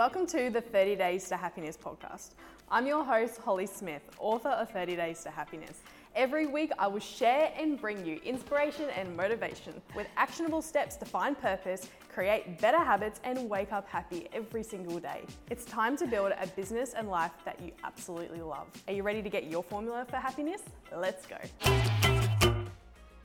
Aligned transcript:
Welcome 0.00 0.24
to 0.28 0.48
the 0.48 0.62
30 0.62 0.96
Days 0.96 1.28
to 1.28 1.36
Happiness 1.36 1.76
podcast. 1.76 2.30
I'm 2.70 2.86
your 2.86 3.04
host, 3.04 3.36
Holly 3.36 3.66
Smith, 3.66 4.00
author 4.18 4.48
of 4.48 4.70
30 4.70 4.96
Days 4.96 5.22
to 5.24 5.30
Happiness. 5.30 5.82
Every 6.16 6.46
week, 6.46 6.72
I 6.78 6.86
will 6.86 7.00
share 7.00 7.52
and 7.54 7.78
bring 7.78 8.06
you 8.06 8.18
inspiration 8.24 8.88
and 8.96 9.14
motivation 9.14 9.74
with 9.94 10.06
actionable 10.16 10.62
steps 10.62 10.96
to 10.96 11.04
find 11.04 11.38
purpose, 11.38 11.90
create 12.10 12.58
better 12.62 12.78
habits, 12.78 13.20
and 13.24 13.46
wake 13.50 13.74
up 13.74 13.86
happy 13.86 14.26
every 14.32 14.62
single 14.62 14.98
day. 14.98 15.20
It's 15.50 15.66
time 15.66 15.98
to 15.98 16.06
build 16.06 16.32
a 16.32 16.46
business 16.46 16.94
and 16.94 17.10
life 17.10 17.32
that 17.44 17.60
you 17.60 17.70
absolutely 17.84 18.40
love. 18.40 18.68
Are 18.88 18.94
you 18.94 19.02
ready 19.02 19.20
to 19.20 19.28
get 19.28 19.50
your 19.50 19.62
formula 19.62 20.06
for 20.08 20.16
happiness? 20.16 20.62
Let's 20.96 21.26
go. 21.26 21.36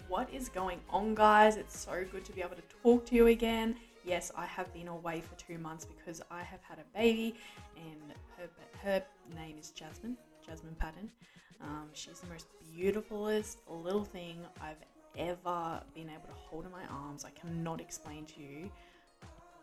What 0.10 0.30
is 0.34 0.50
going 0.50 0.82
on, 0.90 1.16
guys? 1.16 1.56
It's 1.56 1.80
so 1.80 2.04
good 2.12 2.26
to 2.26 2.34
be 2.34 2.42
able 2.42 2.58
to 2.58 2.64
talk 2.84 3.06
to 3.06 3.16
you 3.16 3.28
again 3.28 3.78
yes, 4.06 4.32
I 4.38 4.46
have 4.46 4.72
been 4.74 4.88
away 4.88 5.22
for 5.22 5.36
two 5.36 5.58
months 5.58 5.86
because 5.86 6.22
I 6.32 6.42
have 6.44 6.62
had 6.62 6.80
a 6.80 6.98
baby, 6.98 7.36
and 7.76 8.14
her 8.38 8.48
her 8.84 9.04
name 9.36 9.56
is 9.60 9.72
Jasmine, 9.72 10.18
Jasmine 10.46 10.76
Patton. 10.80 11.10
Um, 11.62 11.90
she's 11.94 12.20
the 12.20 12.28
most 12.28 12.48
beautifulest 12.74 13.60
little 13.68 14.04
thing 14.04 14.38
I've 14.62 14.84
ever 15.18 15.82
been 15.94 16.10
able 16.10 16.28
to 16.28 16.34
hold 16.50 16.66
in 16.66 16.72
my 16.72 16.86
arms. 16.90 17.26
I 17.26 17.32
cannot 17.32 17.82
explain 17.82 18.26
to 18.26 18.42
you 18.42 18.70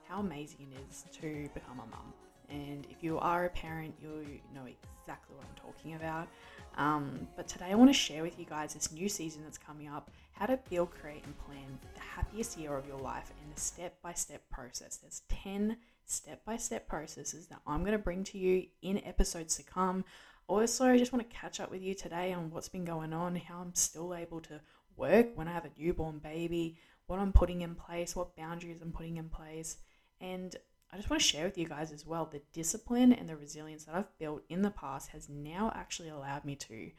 how 0.08 0.20
amazing 0.20 0.68
it 0.72 0.80
is 0.90 1.04
to 1.20 1.48
become 1.54 1.80
a 1.80 1.86
mum. 1.86 2.12
And 2.48 2.86
if 2.90 3.02
you 3.02 3.18
are 3.18 3.46
a 3.46 3.50
parent, 3.50 3.94
you 4.00 4.40
know 4.54 4.66
exactly 4.66 5.36
what 5.36 5.44
I'm 5.44 5.72
talking 5.72 5.94
about. 5.94 6.28
Um, 6.76 7.26
but 7.36 7.48
today 7.48 7.66
I 7.70 7.74
want 7.74 7.90
to 7.90 7.94
share 7.94 8.22
with 8.22 8.38
you 8.38 8.46
guys 8.46 8.74
this 8.74 8.92
new 8.92 9.08
season 9.08 9.42
that's 9.44 9.58
coming 9.58 9.88
up 9.88 10.10
how 10.32 10.46
to 10.46 10.58
build, 10.70 10.90
create, 10.90 11.22
and 11.24 11.38
plan 11.38 11.78
the 11.94 12.00
happiest 12.00 12.58
year 12.58 12.76
of 12.76 12.86
your 12.86 12.98
life 12.98 13.30
in 13.44 13.52
a 13.52 13.60
step 13.60 14.00
by 14.02 14.14
step 14.14 14.42
process. 14.50 14.96
There's 14.96 15.22
10 15.28 15.76
step 16.04 16.44
by 16.44 16.56
step 16.56 16.88
processes 16.88 17.46
that 17.48 17.60
I'm 17.66 17.80
going 17.80 17.92
to 17.92 17.98
bring 17.98 18.24
to 18.24 18.38
you 18.38 18.66
in 18.80 19.04
episodes 19.04 19.56
to 19.56 19.62
come. 19.62 20.04
Also, 20.48 20.86
I 20.86 20.98
just 20.98 21.12
want 21.12 21.28
to 21.28 21.36
catch 21.36 21.60
up 21.60 21.70
with 21.70 21.82
you 21.82 21.94
today 21.94 22.32
on 22.32 22.50
what's 22.50 22.68
been 22.68 22.84
going 22.84 23.12
on, 23.12 23.36
how 23.36 23.60
I'm 23.60 23.74
still 23.74 24.14
able 24.14 24.40
to 24.42 24.60
work 24.96 25.28
when 25.34 25.48
I 25.48 25.52
have 25.52 25.64
a 25.64 25.70
newborn 25.78 26.18
baby, 26.18 26.76
what 27.06 27.18
I'm 27.18 27.32
putting 27.32 27.62
in 27.62 27.74
place, 27.74 28.16
what 28.16 28.36
boundaries 28.36 28.80
I'm 28.82 28.92
putting 28.92 29.16
in 29.16 29.28
place, 29.28 29.76
and 30.20 30.54
I 30.92 30.96
just 30.96 31.08
want 31.08 31.22
to 31.22 31.28
share 31.28 31.46
with 31.46 31.56
you 31.56 31.66
guys 31.66 31.90
as 31.90 32.06
well 32.06 32.26
the 32.26 32.42
discipline 32.52 33.12
and 33.12 33.28
the 33.28 33.36
resilience 33.36 33.84
that 33.84 33.94
I've 33.94 34.18
built 34.18 34.42
in 34.50 34.60
the 34.60 34.70
past 34.70 35.08
has 35.10 35.28
now 35.28 35.72
actually 35.74 36.10
allowed 36.10 36.44
me 36.44 36.54
to 36.56 36.90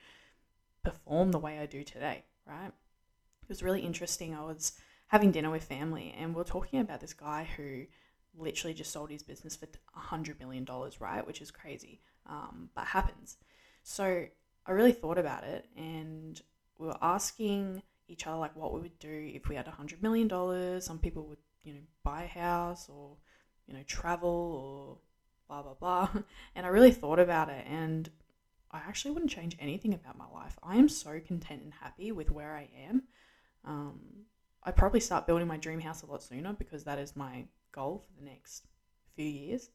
perform 0.84 1.32
the 1.32 1.40
way 1.40 1.60
I 1.60 1.68
do 1.68 1.84
today, 1.84 2.24
right? 2.48 2.68
It 2.68 3.50
was 3.50 3.62
really 3.62 3.82
interesting. 3.82 4.34
I 4.34 4.44
was 4.44 4.74
having 5.08 5.32
dinner 5.32 5.52
with 5.52 5.64
family 5.64 6.16
and 6.18 6.34
we 6.34 6.42
are 6.42 6.46
talking 6.46 6.80
about 6.80 7.02
this 7.02 7.14
guy 7.14 7.48
who 7.56 7.84
literally 8.36 8.74
just 8.74 8.92
sold 8.92 9.12
his 9.12 9.22
business 9.22 9.56
for 9.56 9.68
$100 9.96 10.40
million, 10.40 10.68
right? 11.00 11.26
Which 11.26 11.40
is 11.40 11.52
crazy, 11.52 12.02
um, 12.26 12.70
but 12.74 12.86
happens. 12.86 13.38
So 13.84 14.26
I 14.66 14.72
really 14.72 14.94
thought 14.94 15.20
about 15.20 15.44
it 15.44 15.68
and 15.78 16.42
we 16.80 16.88
were 16.88 16.98
asking 17.00 17.84
each 18.08 18.26
other 18.26 18.38
like 18.38 18.56
what 18.56 18.74
we 18.74 18.82
would 18.82 18.98
do 18.98 19.32
if 19.36 19.50
we 19.50 19.56
had 19.56 19.68
$100 19.68 20.02
million. 20.02 20.82
Some 20.82 20.98
people 20.98 21.28
would, 21.28 21.38
you 21.64 21.74
know, 21.74 21.80
buy 22.04 22.24
a 22.24 22.28
house 22.28 22.90
or 22.90 23.18
you 23.68 23.74
know, 23.74 23.84
travel 23.88 24.30
or 24.30 24.98
blah, 25.48 25.62
blah, 25.62 25.74
blah. 25.74 26.22
And 26.56 26.66
I 26.66 26.70
really 26.70 26.92
thought 26.92 27.20
about 27.20 27.50
it 27.50 27.66
and 27.68 28.10
I 28.74 28.78
actually 28.78 29.12
wouldn't 29.12 29.32
change 29.32 29.56
anything 29.60 29.94
about 29.94 30.18
my 30.18 30.26
life. 30.34 30.58
I 30.64 30.78
am 30.78 30.90
so 30.90 31.20
content 31.20 31.62
and 31.64 31.74
happy 31.74 32.12
with 32.12 32.32
where 32.32 32.56
I 32.56 32.70
am. 32.88 33.04
Um, 33.64 34.00
I'd 34.64 34.76
probably 34.76 35.00
start 35.00 35.28
building 35.28 35.48
my 35.48 35.58
dream 35.58 35.80
house 35.80 36.02
a 36.02 36.08
lot 36.08 36.24
sooner 36.24 36.54
because 36.54 36.84
that 36.86 36.98
is 36.98 37.16
my 37.16 37.46
goal 37.72 38.04
for 38.06 38.20
the 38.20 38.26
next 38.26 38.66
few 39.16 39.26
years. 39.26 39.70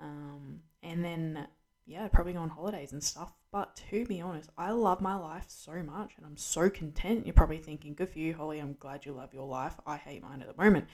Um, 0.00 0.60
and 0.84 1.04
then, 1.04 1.48
yeah, 1.84 2.04
I'd 2.04 2.12
probably 2.12 2.34
go 2.34 2.40
on 2.40 2.48
holidays 2.48 2.92
and 2.92 3.02
stuff. 3.02 3.32
But 3.50 3.80
to 3.90 4.06
be 4.06 4.20
honest, 4.20 4.50
I 4.56 4.70
love 4.70 5.00
my 5.00 5.16
life 5.16 5.46
so 5.48 5.82
much 5.82 6.12
and 6.16 6.24
I'm 6.24 6.36
so 6.36 6.70
content. 6.70 7.26
You're 7.26 7.34
probably 7.34 7.58
thinking, 7.58 7.94
good 7.94 8.10
for 8.10 8.20
you, 8.20 8.34
Holly. 8.34 8.60
I'm 8.60 8.76
glad 8.78 9.04
you 9.04 9.12
love 9.12 9.34
your 9.34 9.46
life. 9.48 9.74
I 9.84 9.96
hate 9.96 10.22
mine 10.22 10.42
at 10.42 10.56
the 10.56 10.62
moment. 10.62 10.86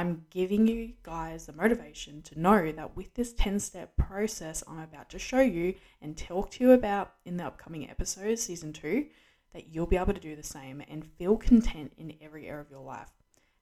I'm 0.00 0.24
giving 0.30 0.66
you 0.66 0.94
guys 1.02 1.44
the 1.44 1.52
motivation 1.52 2.22
to 2.22 2.40
know 2.40 2.72
that 2.72 2.96
with 2.96 3.12
this 3.12 3.34
10 3.34 3.60
step 3.60 3.94
process 3.98 4.64
I'm 4.66 4.78
about 4.78 5.10
to 5.10 5.18
show 5.18 5.40
you 5.40 5.74
and 6.00 6.16
talk 6.16 6.50
to 6.52 6.64
you 6.64 6.72
about 6.72 7.16
in 7.26 7.36
the 7.36 7.44
upcoming 7.44 7.90
episodes, 7.90 8.42
season 8.42 8.72
two, 8.72 9.08
that 9.52 9.68
you'll 9.68 9.84
be 9.84 9.98
able 9.98 10.14
to 10.14 10.18
do 10.20 10.34
the 10.34 10.42
same 10.42 10.82
and 10.88 11.04
feel 11.18 11.36
content 11.36 11.92
in 11.98 12.14
every 12.22 12.48
area 12.48 12.62
of 12.62 12.70
your 12.70 12.80
life. 12.80 13.10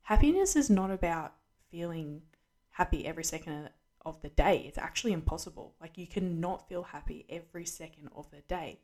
Happiness 0.03 0.54
is 0.54 0.71
not 0.71 0.93
about 0.93 1.32
feeling 1.72 2.22
happy 2.71 3.04
every 3.04 3.25
second 3.25 3.71
of 4.06 4.22
the 4.22 4.28
day. 4.28 4.62
It's 4.65 4.78
actually 4.78 5.15
impossible. 5.15 5.75
Like, 5.81 5.98
you 5.98 6.06
cannot 6.06 6.69
feel 6.69 6.84
happy 6.84 7.27
every 7.28 7.66
second 7.66 8.10
of 8.15 8.31
the 8.31 8.43
day. 8.43 8.78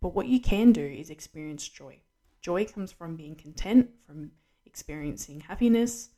But 0.00 0.14
what 0.14 0.28
you 0.28 0.38
can 0.38 0.70
do 0.70 0.86
is 0.86 1.10
experience 1.10 1.66
joy. 1.66 1.98
Joy 2.40 2.64
comes 2.64 2.92
from 2.92 3.16
being 3.16 3.34
content, 3.34 3.90
from 4.06 4.30
experiencing 4.64 5.40
happiness, 5.40 6.10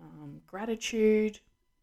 um, 0.00 0.40
gratitude, 0.46 1.38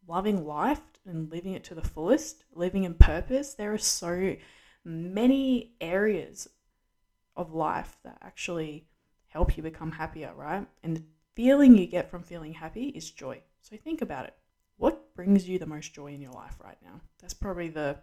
loving 0.07 0.45
life 0.45 0.81
and 1.05 1.31
living 1.31 1.53
it 1.53 1.63
to 1.65 1.75
the 1.75 1.81
fullest, 1.81 2.43
living 2.53 2.83
in 2.83 2.93
purpose. 2.93 3.53
There 3.53 3.73
are 3.73 3.77
so 3.77 4.35
many 4.83 5.73
areas 5.81 6.47
of 7.35 7.53
life 7.53 7.97
that 8.03 8.17
actually 8.21 8.87
help 9.27 9.55
you 9.57 9.63
become 9.63 9.91
happier, 9.91 10.33
right? 10.35 10.65
And 10.83 10.97
the 10.97 11.03
feeling 11.35 11.77
you 11.77 11.85
get 11.85 12.09
from 12.09 12.23
feeling 12.23 12.53
happy 12.53 12.87
is 12.89 13.11
joy. 13.11 13.41
So 13.61 13.77
think 13.77 14.01
about 14.01 14.25
it. 14.25 14.33
What 14.77 15.13
brings 15.15 15.47
you 15.47 15.59
the 15.59 15.65
most 15.65 15.93
joy 15.93 16.07
in 16.07 16.21
your 16.21 16.31
life 16.31 16.55
right 16.63 16.77
now? 16.83 17.01
That's 17.19 17.33
probably 17.33 17.69
the 17.69 17.97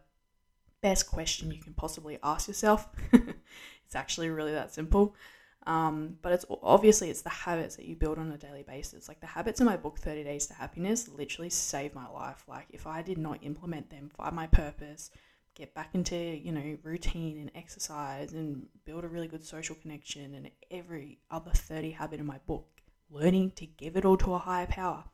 best 0.83 1.11
question 1.11 1.51
you 1.51 1.63
can 1.63 1.73
possibly 1.75 2.19
ask 2.23 2.47
yourself. 2.47 2.89
it's 3.13 3.95
actually 3.95 4.29
really 4.29 4.53
that 4.53 4.75
simple. 4.75 5.15
Um, 5.67 6.19
but 6.21 6.33
it's 6.33 6.45
obviously 6.63 7.09
it's 7.09 7.23
the 7.23 7.31
habits 7.31 7.77
that 7.77 7.87
you 7.87 7.97
build 7.97 8.19
on 8.19 8.31
a 8.33 8.37
daily 8.37 8.63
basis. 8.63 9.09
Like 9.09 9.21
the 9.21 9.27
habits 9.27 9.61
in 9.61 9.67
my 9.67 9.77
book, 9.77 9.99
30 9.99 10.25
Days 10.25 10.47
to 10.47 10.55
Happiness, 10.55 11.09
literally 11.09 11.51
saved 11.51 11.95
my 11.95 12.09
life. 12.09 12.45
Like 12.47 12.67
if 12.71 12.87
I 12.87 13.03
did 13.03 13.19
not 13.19 13.39
implement 13.43 13.91
them, 13.91 14.11
find 14.11 14.37
my 14.37 14.47
purpose, 14.47 15.11
get 15.55 15.75
back 15.75 15.95
into, 15.95 16.17
you 16.17 16.53
know, 16.53 16.77
routine 16.83 17.39
and 17.39 17.51
exercise 17.55 18.33
and 18.33 18.67
build 18.85 19.05
a 19.05 19.09
really 19.09 19.29
good 19.29 19.45
social 19.45 19.77
connection 19.77 20.35
and 20.35 20.51
every 20.71 21.19
other 21.31 21.51
30 21.51 21.93
habit 21.93 22.21
in 22.21 22.27
my 22.27 22.39
book, 22.47 22.83
learning 23.11 23.53
to 23.53 23.67
give 23.67 23.97
it 23.97 24.05
all 24.05 24.19
to 24.19 24.35
a 24.35 24.39
higher 24.39 24.67
power. 24.67 25.05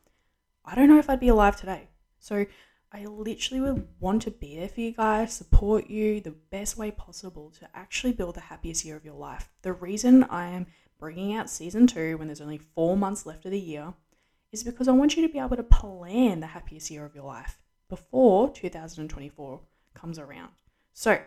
I 0.64 0.74
don't 0.74 0.88
know 0.88 0.98
if 0.98 1.08
I'd 1.08 1.20
be 1.20 1.28
alive 1.28 1.56
today. 1.56 1.88
So 2.18 2.44
I 2.92 3.04
literally 3.04 3.60
would 3.60 3.86
want 4.00 4.22
to 4.22 4.32
be 4.32 4.56
there 4.56 4.68
for 4.68 4.80
you 4.80 4.90
guys, 4.92 5.32
support 5.32 5.88
you 5.88 6.20
the 6.20 6.34
best 6.50 6.76
way 6.76 6.90
possible 6.90 7.50
to 7.60 7.68
actually 7.72 8.12
build 8.12 8.34
the 8.34 8.40
happiest 8.40 8.84
year 8.84 8.96
of 8.96 9.04
your 9.04 9.14
life. 9.14 9.48
The 9.62 9.72
reason 9.72 10.24
I 10.24 10.48
am 10.48 10.66
bringing 10.98 11.34
out 11.34 11.48
season 11.48 11.86
two 11.86 12.18
when 12.18 12.26
there's 12.26 12.40
only 12.40 12.58
four 12.58 12.96
months 12.96 13.26
left 13.26 13.44
of 13.44 13.52
the 13.52 13.60
year 13.60 13.94
is 14.50 14.64
because 14.64 14.88
I 14.88 14.92
want 14.92 15.16
you 15.16 15.26
to 15.26 15.32
be 15.32 15.38
able 15.38 15.56
to 15.56 15.62
plan 15.62 16.40
the 16.40 16.48
happiest 16.48 16.90
year 16.90 17.04
of 17.04 17.14
your 17.14 17.24
life 17.24 17.58
before 17.88 18.52
2024 18.52 19.60
comes 19.94 20.18
around. 20.18 20.50
So, 20.92 21.20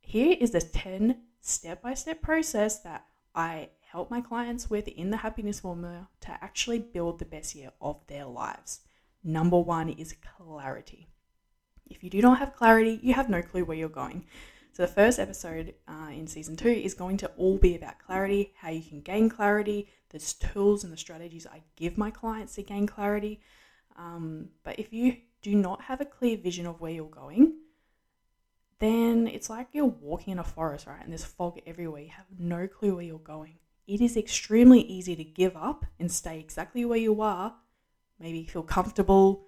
here 0.00 0.36
is 0.40 0.52
the 0.52 0.60
10 0.60 1.16
step 1.40 1.82
by 1.82 1.94
step 1.94 2.22
process 2.22 2.80
that 2.80 3.04
I 3.34 3.70
help 3.90 4.10
my 4.10 4.20
clients 4.20 4.70
with 4.70 4.86
in 4.86 5.10
the 5.10 5.16
happiness 5.16 5.60
formula 5.60 6.08
to 6.20 6.30
actually 6.30 6.78
build 6.78 7.18
the 7.18 7.24
best 7.24 7.54
year 7.54 7.72
of 7.80 8.06
their 8.06 8.26
lives. 8.26 8.80
Number 9.24 9.58
one 9.58 9.88
is 9.88 10.14
clarity. 10.36 11.08
If 11.88 12.04
you 12.04 12.10
do 12.10 12.20
not 12.20 12.38
have 12.38 12.54
clarity, 12.54 13.00
you 13.02 13.14
have 13.14 13.30
no 13.30 13.40
clue 13.40 13.64
where 13.64 13.76
you're 13.76 13.88
going. 13.88 14.26
So, 14.72 14.82
the 14.82 14.92
first 14.92 15.18
episode 15.18 15.74
uh, 15.88 16.10
in 16.10 16.26
season 16.26 16.56
two 16.56 16.68
is 16.68 16.94
going 16.94 17.16
to 17.18 17.28
all 17.36 17.58
be 17.58 17.76
about 17.76 17.98
clarity, 17.98 18.52
how 18.56 18.70
you 18.70 18.82
can 18.82 19.00
gain 19.00 19.28
clarity, 19.28 19.88
the 20.10 20.18
tools 20.18 20.84
and 20.84 20.92
the 20.92 20.96
strategies 20.96 21.46
I 21.46 21.62
give 21.76 21.96
my 21.96 22.10
clients 22.10 22.56
to 22.56 22.62
gain 22.62 22.86
clarity. 22.86 23.40
Um, 23.96 24.48
but 24.62 24.78
if 24.78 24.92
you 24.92 25.16
do 25.42 25.54
not 25.54 25.82
have 25.82 26.00
a 26.00 26.04
clear 26.04 26.36
vision 26.36 26.66
of 26.66 26.80
where 26.80 26.90
you're 26.90 27.06
going, 27.06 27.54
then 28.80 29.28
it's 29.28 29.48
like 29.48 29.68
you're 29.72 29.84
walking 29.86 30.32
in 30.32 30.38
a 30.38 30.44
forest, 30.44 30.86
right? 30.86 31.00
And 31.02 31.10
there's 31.10 31.24
fog 31.24 31.60
everywhere. 31.66 32.02
You 32.02 32.10
have 32.10 32.26
no 32.38 32.66
clue 32.66 32.96
where 32.96 33.04
you're 33.04 33.18
going. 33.18 33.58
It 33.86 34.00
is 34.00 34.16
extremely 34.16 34.80
easy 34.80 35.14
to 35.14 35.24
give 35.24 35.56
up 35.56 35.86
and 36.00 36.10
stay 36.10 36.40
exactly 36.40 36.84
where 36.84 36.98
you 36.98 37.20
are 37.20 37.54
maybe 38.18 38.44
feel 38.44 38.62
comfortable, 38.62 39.46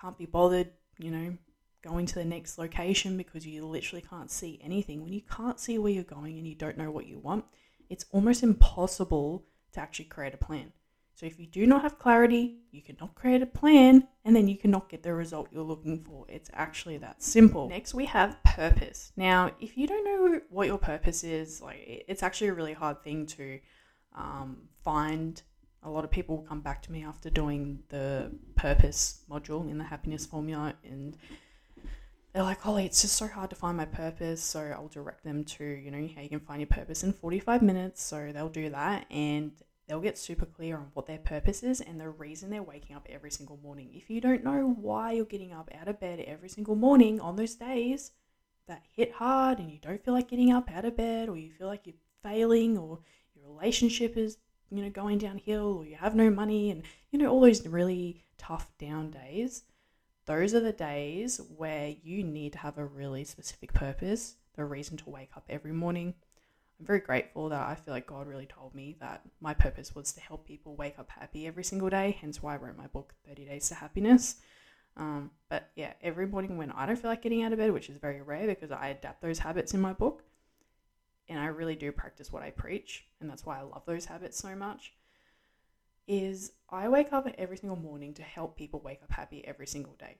can't 0.00 0.18
be 0.18 0.26
bothered, 0.26 0.70
you 0.98 1.10
know, 1.10 1.36
going 1.82 2.06
to 2.06 2.14
the 2.14 2.24
next 2.24 2.58
location 2.58 3.16
because 3.16 3.46
you 3.46 3.66
literally 3.66 4.04
can't 4.08 4.30
see 4.30 4.60
anything. 4.62 5.02
When 5.02 5.12
you 5.12 5.22
can't 5.22 5.60
see 5.60 5.78
where 5.78 5.92
you're 5.92 6.04
going 6.04 6.38
and 6.38 6.46
you 6.46 6.54
don't 6.54 6.78
know 6.78 6.90
what 6.90 7.06
you 7.06 7.18
want, 7.18 7.44
it's 7.90 8.06
almost 8.10 8.42
impossible 8.42 9.44
to 9.72 9.80
actually 9.80 10.06
create 10.06 10.34
a 10.34 10.38
plan. 10.38 10.72
So 11.14 11.26
if 11.26 11.38
you 11.38 11.46
do 11.46 11.66
not 11.66 11.82
have 11.82 11.98
clarity, 11.98 12.58
you 12.72 12.82
cannot 12.82 13.14
create 13.14 13.40
a 13.40 13.46
plan 13.46 14.08
and 14.24 14.34
then 14.34 14.48
you 14.48 14.56
cannot 14.56 14.88
get 14.88 15.04
the 15.04 15.14
result 15.14 15.48
you're 15.52 15.62
looking 15.62 16.02
for. 16.02 16.26
It's 16.28 16.50
actually 16.52 16.98
that 16.98 17.22
simple. 17.22 17.68
Next, 17.68 17.94
we 17.94 18.04
have 18.06 18.42
purpose. 18.42 19.12
Now, 19.16 19.52
if 19.60 19.76
you 19.76 19.86
don't 19.86 20.04
know 20.04 20.40
what 20.50 20.66
your 20.66 20.78
purpose 20.78 21.22
is, 21.22 21.60
like 21.60 22.04
it's 22.08 22.24
actually 22.24 22.48
a 22.48 22.54
really 22.54 22.72
hard 22.72 23.04
thing 23.04 23.26
to 23.26 23.60
um, 24.16 24.68
find 24.82 25.40
a 25.84 25.90
lot 25.90 26.04
of 26.04 26.10
people 26.10 26.44
come 26.48 26.60
back 26.60 26.82
to 26.82 26.92
me 26.92 27.04
after 27.04 27.30
doing 27.30 27.80
the 27.90 28.32
purpose 28.56 29.22
module 29.30 29.70
in 29.70 29.78
the 29.78 29.84
happiness 29.84 30.26
formula 30.26 30.74
and 30.82 31.16
they're 32.32 32.42
like, 32.42 32.60
Holly, 32.60 32.84
it's 32.84 33.02
just 33.02 33.16
so 33.16 33.28
hard 33.28 33.50
to 33.50 33.56
find 33.56 33.76
my 33.76 33.84
purpose. 33.84 34.42
So 34.42 34.60
I'll 34.60 34.88
direct 34.88 35.22
them 35.22 35.44
to, 35.44 35.64
you 35.64 35.92
know, 35.92 36.08
how 36.16 36.22
you 36.22 36.28
can 36.28 36.40
find 36.40 36.60
your 36.60 36.66
purpose 36.66 37.04
in 37.04 37.12
45 37.12 37.62
minutes. 37.62 38.02
So 38.02 38.32
they'll 38.32 38.48
do 38.48 38.70
that 38.70 39.06
and 39.08 39.52
they'll 39.86 40.00
get 40.00 40.18
super 40.18 40.46
clear 40.46 40.76
on 40.78 40.90
what 40.94 41.06
their 41.06 41.18
purpose 41.18 41.62
is 41.62 41.80
and 41.80 42.00
the 42.00 42.08
reason 42.08 42.50
they're 42.50 42.62
waking 42.62 42.96
up 42.96 43.06
every 43.08 43.30
single 43.30 43.58
morning. 43.62 43.90
If 43.94 44.10
you 44.10 44.20
don't 44.20 44.42
know 44.42 44.74
why 44.80 45.12
you're 45.12 45.24
getting 45.26 45.52
up 45.52 45.70
out 45.80 45.86
of 45.86 46.00
bed 46.00 46.24
every 46.26 46.48
single 46.48 46.74
morning 46.74 47.20
on 47.20 47.36
those 47.36 47.54
days 47.54 48.10
that 48.66 48.82
hit 48.96 49.12
hard 49.12 49.60
and 49.60 49.70
you 49.70 49.78
don't 49.78 50.02
feel 50.04 50.14
like 50.14 50.28
getting 50.28 50.50
up 50.50 50.70
out 50.72 50.84
of 50.84 50.96
bed 50.96 51.28
or 51.28 51.36
you 51.36 51.52
feel 51.52 51.68
like 51.68 51.86
you're 51.86 51.94
failing 52.22 52.76
or 52.76 52.98
your 53.36 53.46
relationship 53.46 54.16
is, 54.16 54.38
you 54.70 54.82
know, 54.82 54.90
going 54.90 55.18
downhill 55.18 55.78
or 55.78 55.86
you 55.86 55.96
have 55.96 56.14
no 56.14 56.30
money 56.30 56.70
and, 56.70 56.82
you 57.10 57.18
know, 57.18 57.30
all 57.30 57.40
those 57.40 57.66
really 57.66 58.24
tough 58.38 58.66
down 58.78 59.10
days 59.10 59.64
those 60.26 60.54
are 60.54 60.60
the 60.60 60.72
days 60.72 61.40
where 61.56 61.94
you 62.02 62.22
need 62.22 62.52
to 62.52 62.58
have 62.58 62.78
a 62.78 62.84
really 62.84 63.24
specific 63.24 63.72
purpose, 63.72 64.36
the 64.56 64.64
reason 64.64 64.96
to 64.98 65.10
wake 65.10 65.30
up 65.36 65.44
every 65.50 65.72
morning. 65.72 66.14
I'm 66.80 66.86
very 66.86 67.00
grateful 67.00 67.50
that 67.50 67.68
I 67.68 67.74
feel 67.74 67.92
like 67.92 68.06
God 68.06 68.26
really 68.26 68.46
told 68.46 68.74
me 68.74 68.96
that 69.00 69.22
my 69.40 69.52
purpose 69.54 69.94
was 69.94 70.12
to 70.12 70.20
help 70.20 70.46
people 70.46 70.76
wake 70.76 70.98
up 70.98 71.10
happy 71.10 71.46
every 71.46 71.62
single 71.62 71.90
day, 71.90 72.16
hence 72.20 72.42
why 72.42 72.54
I 72.54 72.56
wrote 72.56 72.76
my 72.76 72.86
book, 72.86 73.14
30 73.28 73.44
Days 73.44 73.68
to 73.68 73.74
Happiness. 73.74 74.36
Um, 74.96 75.30
but 75.50 75.70
yeah, 75.76 75.92
every 76.02 76.26
morning 76.26 76.56
when 76.56 76.70
I 76.70 76.86
don't 76.86 76.98
feel 76.98 77.10
like 77.10 77.22
getting 77.22 77.42
out 77.42 77.52
of 77.52 77.58
bed, 77.58 77.72
which 77.72 77.90
is 77.90 77.98
very 77.98 78.22
rare 78.22 78.46
because 78.46 78.70
I 78.70 78.88
adapt 78.88 79.20
those 79.20 79.40
habits 79.40 79.74
in 79.74 79.80
my 79.80 79.92
book, 79.92 80.24
and 81.28 81.38
I 81.38 81.46
really 81.46 81.74
do 81.74 81.92
practice 81.92 82.32
what 82.32 82.42
I 82.42 82.50
preach, 82.50 83.06
and 83.20 83.28
that's 83.28 83.46
why 83.46 83.58
I 83.58 83.62
love 83.62 83.82
those 83.86 84.06
habits 84.06 84.38
so 84.38 84.54
much 84.54 84.92
is 86.06 86.52
I 86.68 86.88
wake 86.88 87.12
up 87.12 87.26
every 87.38 87.56
single 87.56 87.78
morning 87.78 88.14
to 88.14 88.22
help 88.22 88.56
people 88.56 88.80
wake 88.80 89.02
up 89.02 89.10
happy 89.10 89.42
every 89.46 89.66
single 89.66 89.94
day. 89.94 90.18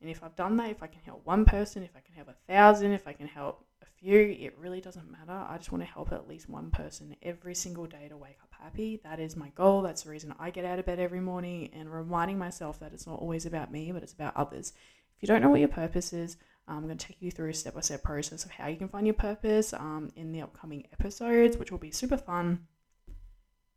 And 0.00 0.10
if 0.10 0.22
I've 0.22 0.36
done 0.36 0.56
that, 0.58 0.70
if 0.70 0.82
I 0.82 0.86
can 0.86 1.00
help 1.02 1.24
one 1.26 1.44
person, 1.44 1.82
if 1.82 1.96
I 1.96 2.00
can 2.00 2.14
help 2.14 2.28
a 2.28 2.52
thousand, 2.52 2.92
if 2.92 3.08
I 3.08 3.12
can 3.12 3.26
help 3.26 3.64
a 3.82 3.86
few, 3.86 4.36
it 4.38 4.54
really 4.58 4.80
doesn't 4.80 5.10
matter. 5.10 5.32
I 5.32 5.56
just 5.56 5.72
want 5.72 5.82
to 5.84 5.90
help 5.90 6.12
at 6.12 6.28
least 6.28 6.50
one 6.50 6.70
person 6.70 7.16
every 7.22 7.54
single 7.54 7.86
day 7.86 8.06
to 8.08 8.16
wake 8.16 8.36
up 8.42 8.52
happy. 8.62 9.00
That 9.04 9.20
is 9.20 9.36
my 9.36 9.48
goal. 9.50 9.82
That's 9.82 10.02
the 10.02 10.10
reason 10.10 10.34
I 10.38 10.50
get 10.50 10.66
out 10.66 10.78
of 10.78 10.86
bed 10.86 10.98
every 10.98 11.20
morning 11.20 11.70
and 11.72 11.92
reminding 11.92 12.38
myself 12.38 12.78
that 12.80 12.92
it's 12.92 13.06
not 13.06 13.20
always 13.20 13.46
about 13.46 13.72
me, 13.72 13.90
but 13.90 14.02
it's 14.02 14.12
about 14.12 14.36
others. 14.36 14.74
If 15.16 15.22
you 15.22 15.28
don't 15.28 15.40
know 15.40 15.48
what 15.48 15.60
your 15.60 15.68
purpose 15.68 16.12
is, 16.12 16.36
I'm 16.68 16.84
going 16.84 16.96
to 16.96 17.06
take 17.06 17.20
you 17.20 17.30
through 17.30 17.50
a 17.50 17.54
step 17.54 17.74
by 17.74 17.80
step 17.80 18.02
process 18.02 18.44
of 18.44 18.50
how 18.50 18.66
you 18.66 18.76
can 18.76 18.88
find 18.88 19.06
your 19.06 19.14
purpose 19.14 19.72
um, 19.72 20.10
in 20.16 20.32
the 20.32 20.42
upcoming 20.42 20.86
episodes, 20.92 21.56
which 21.56 21.70
will 21.70 21.78
be 21.78 21.90
super 21.90 22.16
fun 22.16 22.66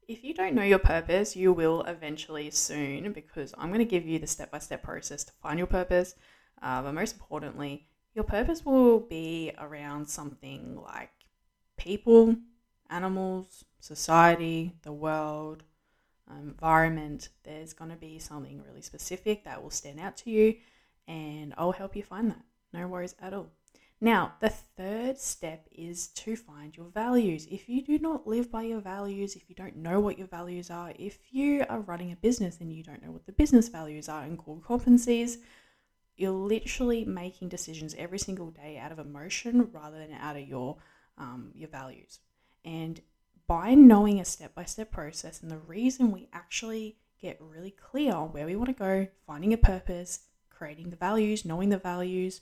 if 0.09 0.23
you 0.23 0.33
don't 0.33 0.55
know 0.55 0.63
your 0.63 0.79
purpose, 0.79 1.35
you 1.35 1.53
will 1.53 1.83
eventually 1.83 2.49
soon 2.49 3.13
because 3.13 3.53
I'm 3.59 3.67
going 3.67 3.77
to 3.77 3.85
give 3.85 4.07
you 4.07 4.17
the 4.17 4.25
step 4.25 4.49
by 4.49 4.57
step 4.57 4.81
process 4.81 5.23
to 5.25 5.31
find 5.33 5.59
your 5.59 5.67
purpose. 5.67 6.15
Uh, 6.63 6.81
but 6.81 6.95
most 6.95 7.13
importantly, 7.13 7.87
your 8.15 8.23
purpose 8.23 8.65
will 8.65 9.01
be 9.01 9.51
around 9.59 10.09
something 10.09 10.81
like 10.83 11.11
people, 11.77 12.35
animals, 12.89 13.63
society, 13.79 14.73
the 14.81 14.91
world, 14.91 15.63
environment. 16.41 17.29
There's 17.43 17.73
going 17.73 17.91
to 17.91 17.95
be 17.95 18.17
something 18.17 18.63
really 18.63 18.81
specific 18.81 19.43
that 19.45 19.61
will 19.61 19.69
stand 19.69 19.99
out 19.99 20.17
to 20.17 20.31
you, 20.31 20.55
and 21.07 21.53
I'll 21.55 21.71
help 21.71 21.95
you 21.95 22.01
find 22.01 22.31
that. 22.31 22.41
No 22.73 22.87
worries 22.87 23.15
at 23.21 23.33
all. 23.33 23.47
Now, 24.01 24.35
the 24.39 24.49
third 24.49 25.17
step 25.17 25.67
is 25.71 26.07
to 26.09 26.37
find 26.37 26.75
your 26.75 26.87
values. 26.87 27.47
If 27.51 27.67
you 27.67 27.81
do 27.81 27.99
not 27.99 28.25
live 28.25 28.49
by 28.49 28.63
your 28.63 28.79
values, 28.79 29.35
if 29.35 29.49
you 29.49 29.55
don't 29.55 29.75
know 29.75 29.99
what 29.99 30.17
your 30.17 30.27
values 30.27 30.69
are, 30.69 30.93
if 30.97 31.17
you 31.31 31.65
are 31.67 31.81
running 31.81 32.13
a 32.13 32.15
business 32.15 32.59
and 32.61 32.71
you 32.71 32.81
don't 32.81 33.03
know 33.03 33.11
what 33.11 33.25
the 33.25 33.33
business 33.33 33.67
values 33.67 34.07
are 34.07 34.23
and 34.23 34.37
core 34.37 34.61
competencies, 34.61 35.37
you're 36.15 36.31
literally 36.31 37.03
making 37.03 37.49
decisions 37.49 37.93
every 37.97 38.19
single 38.19 38.51
day 38.51 38.77
out 38.77 38.93
of 38.93 38.99
emotion 38.99 39.69
rather 39.73 39.97
than 39.97 40.13
out 40.13 40.37
of 40.37 40.47
your 40.47 40.77
um, 41.17 41.51
your 41.53 41.69
values. 41.69 42.19
And 42.63 43.01
by 43.47 43.73
knowing 43.73 44.19
a 44.19 44.25
step 44.25 44.55
by 44.55 44.63
step 44.63 44.91
process 44.91 45.41
and 45.41 45.51
the 45.51 45.57
reason 45.57 46.11
we 46.11 46.29
actually 46.31 46.97
get 47.21 47.41
really 47.41 47.71
clear 47.71 48.13
on 48.13 48.31
where 48.31 48.45
we 48.45 48.55
want 48.55 48.69
to 48.69 48.73
go, 48.73 49.07
finding 49.27 49.51
a 49.51 49.57
purpose, 49.57 50.21
creating 50.49 50.89
the 50.89 50.95
values, 50.95 51.43
knowing 51.43 51.69
the 51.69 51.77
values, 51.77 52.41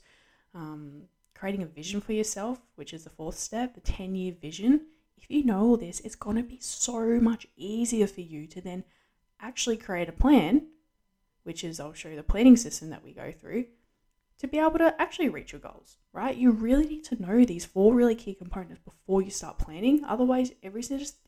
um, 0.54 1.02
creating 1.34 1.62
a 1.62 1.66
vision 1.66 2.00
for 2.00 2.12
yourself, 2.12 2.60
which 2.74 2.92
is 2.92 3.04
the 3.04 3.10
fourth 3.10 3.38
step, 3.38 3.74
the 3.74 3.80
10 3.80 4.14
year 4.14 4.32
vision. 4.32 4.86
If 5.16 5.30
you 5.30 5.44
know 5.44 5.60
all 5.60 5.76
this, 5.76 6.00
it's 6.00 6.14
going 6.14 6.36
to 6.36 6.42
be 6.42 6.58
so 6.60 7.20
much 7.20 7.46
easier 7.56 8.06
for 8.06 8.20
you 8.20 8.46
to 8.48 8.60
then 8.60 8.84
actually 9.40 9.76
create 9.76 10.08
a 10.08 10.12
plan, 10.12 10.68
which 11.44 11.64
is 11.64 11.80
I'll 11.80 11.92
show 11.92 12.08
you 12.08 12.16
the 12.16 12.22
planning 12.22 12.56
system 12.56 12.90
that 12.90 13.04
we 13.04 13.12
go 13.12 13.32
through 13.32 13.66
to 14.38 14.46
be 14.46 14.58
able 14.58 14.78
to 14.78 15.00
actually 15.00 15.28
reach 15.28 15.52
your 15.52 15.60
goals, 15.60 15.96
right? 16.12 16.36
You 16.36 16.52
really 16.52 16.86
need 16.86 17.04
to 17.04 17.20
know 17.20 17.44
these 17.44 17.64
four 17.64 17.92
really 17.92 18.14
key 18.14 18.34
components 18.34 18.80
before 18.84 19.20
you 19.20 19.30
start 19.30 19.58
planning. 19.58 20.04
Otherwise, 20.06 20.52
every 20.62 20.82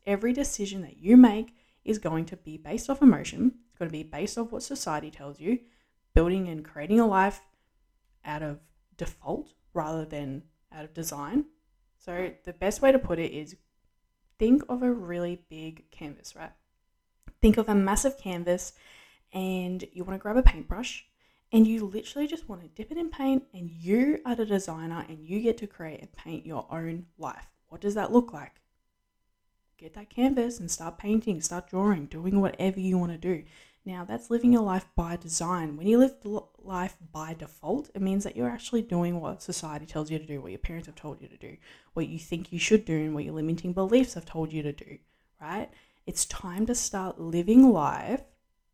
every 0.07 0.33
decision 0.33 0.83
that 0.83 0.99
you 0.99 1.17
make 1.17 1.57
is 1.85 1.99
going 1.99 2.25
to 2.27 2.37
be 2.37 2.57
based 2.57 2.89
off 2.89 3.03
emotion. 3.03 3.53
It's 3.69 3.79
going 3.79 3.89
to 3.89 3.93
be 3.93 4.05
based 4.05 4.39
off 4.39 4.53
what 4.53 4.63
society 4.63 5.11
tells 5.11 5.41
you, 5.41 5.59
building 6.15 6.49
and 6.49 6.65
creating 6.65 7.01
a 7.01 7.07
life 7.07 7.41
out 8.25 8.43
of 8.43 8.61
default 9.01 9.55
rather 9.73 10.05
than 10.05 10.43
out 10.71 10.85
of 10.85 10.93
design. 10.93 11.47
So 11.99 12.33
the 12.45 12.53
best 12.53 12.83
way 12.83 12.93
to 12.93 12.99
put 12.99 13.19
it 13.19 13.33
is 13.33 13.57
think 14.39 14.63
of 14.69 14.83
a 14.83 14.93
really 14.93 15.43
big 15.49 15.91
canvas, 15.91 16.37
right? 16.37 16.53
Think 17.41 17.57
of 17.57 17.69
a 17.69 17.75
massive 17.75 18.19
canvas 18.19 18.75
and 19.33 19.85
you 19.93 20.05
want 20.05 20.19
to 20.19 20.23
grab 20.23 20.37
a 20.37 20.43
paintbrush 20.43 21.07
and 21.51 21.67
you 21.67 21.87
literally 21.87 22.29
just 22.29 22.47
want 22.47 22.61
to 22.61 22.69
dip 22.69 22.93
it 22.93 22.99
in 22.99 23.09
paint 23.09 23.45
and 23.55 23.71
you 23.71 24.21
are 24.27 24.35
the 24.35 24.45
designer 24.45 25.07
and 25.09 25.27
you 25.27 25.41
get 25.41 25.57
to 25.59 25.67
create 25.67 26.01
and 26.01 26.13
paint 26.13 26.45
your 26.45 26.67
own 26.71 27.07
life. 27.17 27.47
What 27.69 27.81
does 27.81 27.95
that 27.95 28.13
look 28.13 28.35
like? 28.35 28.61
Get 29.79 29.95
that 29.95 30.11
canvas 30.11 30.61
and 30.61 30.71
start 30.71 30.99
painting, 30.99 31.41
start 31.41 31.71
drawing, 31.71 32.05
doing 32.05 32.39
whatever 32.39 32.79
you 32.79 32.99
want 32.99 33.13
to 33.13 33.19
do. 33.19 33.45
Now, 33.87 34.05
that's 34.05 34.31
living 34.31 34.53
your 34.53 34.63
life 34.63 34.87
by 34.95 35.17
design. 35.17 35.77
When 35.77 35.87
you 35.87 35.99
live 35.99 36.15
life 36.59 36.97
by 37.13 37.35
default, 37.35 37.91
it 37.95 38.03
means 38.03 38.25
that 38.25 38.37
you're 38.37 38.51
actually 38.51 38.83
doing 38.83 39.21
what 39.21 39.43
society 39.43 39.87
tells 39.87 40.11
you 40.11 40.19
to 40.19 40.27
do, 40.27 40.41
what 40.41 40.53
your 40.53 40.59
parents 40.59 40.87
have 40.87 40.97
told 40.97 41.23
you 41.23 41.29
to 41.29 41.37
do, 41.39 41.57
what 41.95 42.09
you 42.09 42.19
think 42.19 42.53
you 42.53 42.59
should 42.59 42.85
do, 42.85 42.97
and 42.97 43.15
what 43.15 43.25
your 43.25 43.35
limiting 43.35 43.73
beliefs 43.73 44.15
have 44.15 44.27
told 44.27 44.53
you 44.53 44.63
to 44.63 44.73
do, 44.73 44.99
right? 45.41 45.71
It's 46.07 46.27
time 46.27 46.67
to 46.67 46.75
start 46.75 47.21
living 47.21 47.71
life 47.73 48.23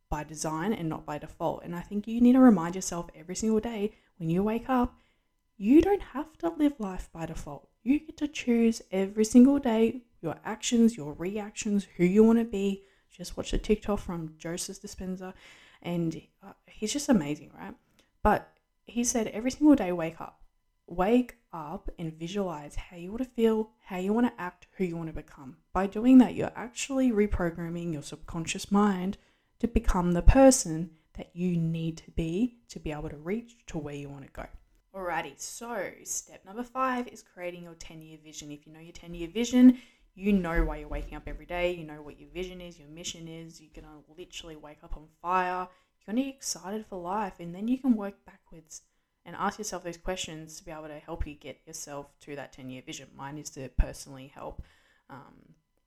by 0.09 0.25
design 0.25 0.73
and 0.73 0.89
not 0.89 1.07
by 1.07 1.19
default. 1.19 1.63
And 1.63 1.75
I 1.75 1.81
think 1.81 2.09
you 2.09 2.21
need 2.21 2.33
to 2.33 2.41
remind 2.41 2.75
yourself 2.75 3.09
every 3.15 3.37
single 3.37 3.61
day 3.61 3.93
when 4.19 4.29
you 4.29 4.43
wake 4.43 4.69
up, 4.69 4.97
you 5.57 5.81
don't 5.83 6.03
have 6.03 6.37
to 6.39 6.49
live 6.49 6.75
life 6.79 7.09
by 7.13 7.27
default. 7.27 7.69
You 7.83 8.01
get 8.01 8.17
to 8.19 8.29
choose 8.29 8.83
every 8.91 9.25
single 9.25 9.59
day 9.59 10.03
your 10.21 10.37
actions, 10.45 10.97
your 10.97 11.13
reactions, 11.13 11.87
who 11.97 12.05
you 12.05 12.25
want 12.25 12.39
to 12.39 12.45
be 12.45 12.85
just 13.17 13.37
watched 13.37 13.53
a 13.53 13.59
TikTok 13.59 13.99
from 13.99 14.35
Joseph 14.39 14.81
Dispenza, 14.81 15.33
and 15.83 16.21
uh, 16.43 16.53
he's 16.67 16.93
just 16.93 17.09
amazing, 17.09 17.51
right? 17.59 17.75
But 18.23 18.53
he 18.85 19.05
said 19.05 19.29
every 19.29 19.51
single 19.51 19.75
day, 19.75 19.93
wake 19.93 20.21
up, 20.21 20.43
wake 20.87 21.37
up, 21.53 21.91
and 21.99 22.13
visualize 22.13 22.77
how 22.77 22.97
you 22.97 23.11
want 23.11 23.23
to 23.23 23.31
feel, 23.31 23.71
how 23.85 23.99
you 23.99 24.13
want 24.13 24.27
to 24.27 24.41
act, 24.41 24.67
who 24.77 24.85
you 24.85 24.97
want 24.97 25.09
to 25.09 25.15
become. 25.15 25.57
By 25.73 25.87
doing 25.87 26.19
that, 26.19 26.35
you're 26.35 26.53
actually 26.55 27.11
reprogramming 27.11 27.93
your 27.93 28.03
subconscious 28.03 28.71
mind 28.71 29.17
to 29.61 29.69
become 29.69 30.13
the 30.13 30.23
person 30.23 30.91
that 31.17 31.31
you 31.35 31.57
need 31.57 31.97
to 31.97 32.11
be 32.11 32.59
to 32.69 32.79
be 32.79 32.93
able 32.93 33.09
to 33.09 33.17
reach 33.17 33.57
to 33.69 33.79
where 33.79 33.95
you 33.95 34.09
want 34.09 34.25
to 34.25 34.31
go. 34.33 34.47
Alrighty, 34.95 35.39
so 35.39 35.91
step 36.05 36.45
number 36.45 36.63
five 36.63 37.09
is 37.09 37.23
creating 37.23 37.63
your 37.63 37.75
10 37.75 38.01
year 38.03 38.19
vision. 38.25 38.51
If 38.51 38.67
you 38.67 38.73
know 38.73 38.81
your 38.81 38.93
10 38.93 39.15
year 39.15 39.29
vision, 39.29 39.79
you 40.17 40.33
know 40.33 40.65
why 40.65 40.79
you're 40.79 40.89
waking 40.89 41.15
up 41.15 41.25
every 41.27 41.45
day, 41.45 41.75
you 41.75 41.85
know 41.85 42.01
what 42.03 42.19
your 42.19 42.31
vision 42.31 42.61
is, 42.61 42.79
your 42.79 42.89
mission 42.89 43.29
is, 43.29 43.61
you're 43.61 43.71
gonna 43.75 43.99
literally 44.17 44.57
wake 44.57 44.79
up 44.83 44.97
on 44.97 45.07
fire, 45.21 45.69
you're 45.69 46.15
gonna 46.15 46.23
be 46.25 46.31
excited 46.31 46.87
for 46.87 46.99
life, 46.99 47.35
and 47.39 47.55
then 47.55 47.69
you 47.69 47.77
can 47.77 47.95
work 47.95 48.15
backwards 48.25 48.81
and 49.27 49.37
ask 49.37 49.59
yourself 49.59 49.85
those 49.85 49.99
questions 49.99 50.57
to 50.57 50.65
be 50.65 50.71
able 50.71 50.89
to 50.89 50.99
help 50.99 51.27
you 51.27 51.35
get 51.35 51.61
yourself 51.67 52.19
to 52.21 52.35
that 52.35 52.53
10 52.53 52.71
year 52.71 52.83
vision. 52.85 53.09
Mine 53.15 53.37
is 53.37 53.51
to 53.51 53.69
personally 53.77 54.33
help 54.35 54.63
um, 55.11 55.35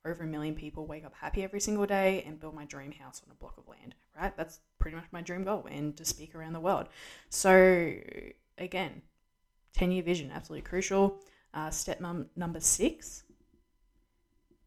over 0.04 0.22
a 0.22 0.26
million 0.26 0.54
people 0.54 0.86
wake 0.86 1.04
up 1.04 1.14
happy 1.14 1.42
every 1.42 1.60
single 1.60 1.86
day 1.86 2.22
and 2.24 2.38
build 2.38 2.54
my 2.54 2.64
dream 2.66 2.92
house 2.92 3.20
on 3.26 3.32
a 3.32 3.34
block 3.34 3.58
of 3.58 3.66
land, 3.66 3.96
right? 4.16 4.36
That's 4.36 4.60
pretty 4.78 4.96
much 4.96 5.06
my 5.10 5.22
dream 5.22 5.42
goal 5.42 5.66
and 5.68 5.96
to 5.96 6.04
speak 6.04 6.36
around 6.36 6.52
the 6.52 6.60
world. 6.60 6.88
So, 7.30 7.94
again, 8.58 9.02
10 9.74 9.90
year 9.90 10.04
vision, 10.04 10.30
absolutely 10.32 10.68
crucial. 10.68 11.18
Uh, 11.52 11.70
step 11.70 12.00
num- 12.00 12.30
number 12.36 12.60
six 12.60 13.24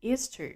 is 0.04 0.28
to 0.30 0.56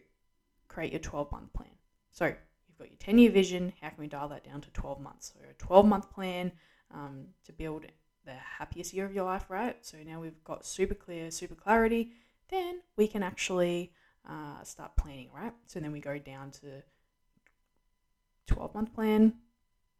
create 0.67 0.91
your 0.91 0.99
12 0.99 1.31
month 1.31 1.53
plan. 1.53 1.69
So 2.11 2.25
you've 2.25 2.77
got 2.77 2.89
your 2.89 2.97
10 2.99 3.17
year 3.17 3.31
vision. 3.31 3.73
How 3.81 3.89
can 3.89 3.99
we 3.99 4.07
dial 4.07 4.29
that 4.29 4.43
down 4.43 4.61
to 4.61 4.69
12 4.71 4.99
months? 4.99 5.33
So 5.33 5.39
a 5.49 5.53
12 5.53 5.85
month 5.85 6.11
plan 6.11 6.51
um, 6.93 7.27
to 7.45 7.53
build 7.53 7.85
the 8.25 8.33
happiest 8.33 8.93
year 8.93 9.05
of 9.05 9.13
your 9.13 9.23
life, 9.23 9.45
right? 9.49 9.77
So 9.85 9.97
now 10.05 10.19
we've 10.19 10.43
got 10.43 10.65
super 10.65 10.93
clear, 10.95 11.31
super 11.31 11.55
clarity. 11.55 12.11
Then 12.49 12.81
we 12.95 13.07
can 13.07 13.23
actually 13.23 13.93
uh, 14.29 14.63
start 14.63 14.95
planning, 14.97 15.29
right? 15.33 15.53
So 15.65 15.79
then 15.79 15.91
we 15.91 15.99
go 15.99 16.19
down 16.19 16.51
to 16.51 16.83
12 18.47 18.75
month 18.75 18.93
plan, 18.93 19.33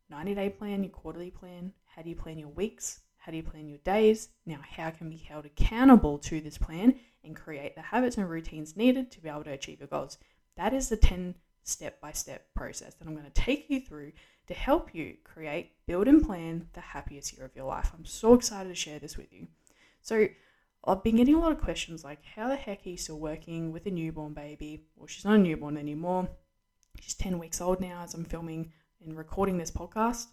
90 0.09 0.35
day 0.35 0.49
plan, 0.49 0.83
your 0.83 0.91
quarterly 0.91 1.31
plan. 1.31 1.73
How 1.85 2.01
do 2.01 2.09
you 2.09 2.15
plan 2.15 2.37
your 2.37 2.49
weeks? 2.49 3.01
How 3.17 3.31
do 3.31 3.37
you 3.37 3.43
plan 3.43 3.67
your 3.67 3.79
days? 3.79 4.29
Now, 4.45 4.59
how 4.63 4.89
can 4.89 5.09
we 5.09 5.15
be 5.17 5.23
held 5.23 5.45
accountable 5.45 6.17
to 6.19 6.39
this 6.39 6.57
plan 6.57 6.95
and 7.27 7.35
create 7.35 7.75
the 7.75 7.81
habits 7.81 8.17
and 8.17 8.29
routines 8.29 8.75
needed 8.75 9.11
to 9.11 9.21
be 9.21 9.29
able 9.29 9.43
to 9.43 9.51
achieve 9.51 9.79
your 9.79 9.87
goals? 9.87 10.17
That 10.55 10.73
is 10.73 10.89
the 10.89 10.97
10 10.97 11.35
step 11.63 12.01
by 12.01 12.11
step 12.13 12.47
process 12.55 12.95
that 12.95 13.07
I'm 13.07 13.13
going 13.13 13.25
to 13.25 13.41
take 13.41 13.69
you 13.69 13.81
through 13.81 14.13
to 14.47 14.53
help 14.53 14.95
you 14.95 15.17
create, 15.23 15.73
build, 15.85 16.07
and 16.07 16.25
plan 16.25 16.69
the 16.73 16.81
happiest 16.81 17.35
year 17.35 17.45
of 17.45 17.55
your 17.55 17.65
life. 17.65 17.91
I'm 17.93 18.05
so 18.05 18.33
excited 18.33 18.69
to 18.69 18.75
share 18.75 18.99
this 18.99 19.17
with 19.17 19.31
you. 19.31 19.47
So, 20.01 20.27
I've 20.85 21.03
been 21.03 21.17
getting 21.17 21.35
a 21.35 21.39
lot 21.39 21.51
of 21.51 21.59
questions 21.59 22.05
like, 22.05 22.23
how 22.23 22.47
the 22.47 22.55
heck 22.55 22.85
are 22.85 22.89
you 22.89 22.97
still 22.97 23.19
working 23.19 23.73
with 23.73 23.85
a 23.87 23.91
newborn 23.91 24.33
baby? 24.33 24.85
Well, 24.95 25.07
she's 25.07 25.25
not 25.25 25.35
a 25.35 25.39
newborn 25.39 25.75
anymore. 25.75 26.29
She's 27.01 27.15
10 27.15 27.37
weeks 27.39 27.59
old 27.59 27.81
now 27.81 28.03
as 28.03 28.13
I'm 28.13 28.23
filming 28.23 28.71
and 29.03 29.17
recording 29.17 29.57
this 29.57 29.71
podcast. 29.71 30.27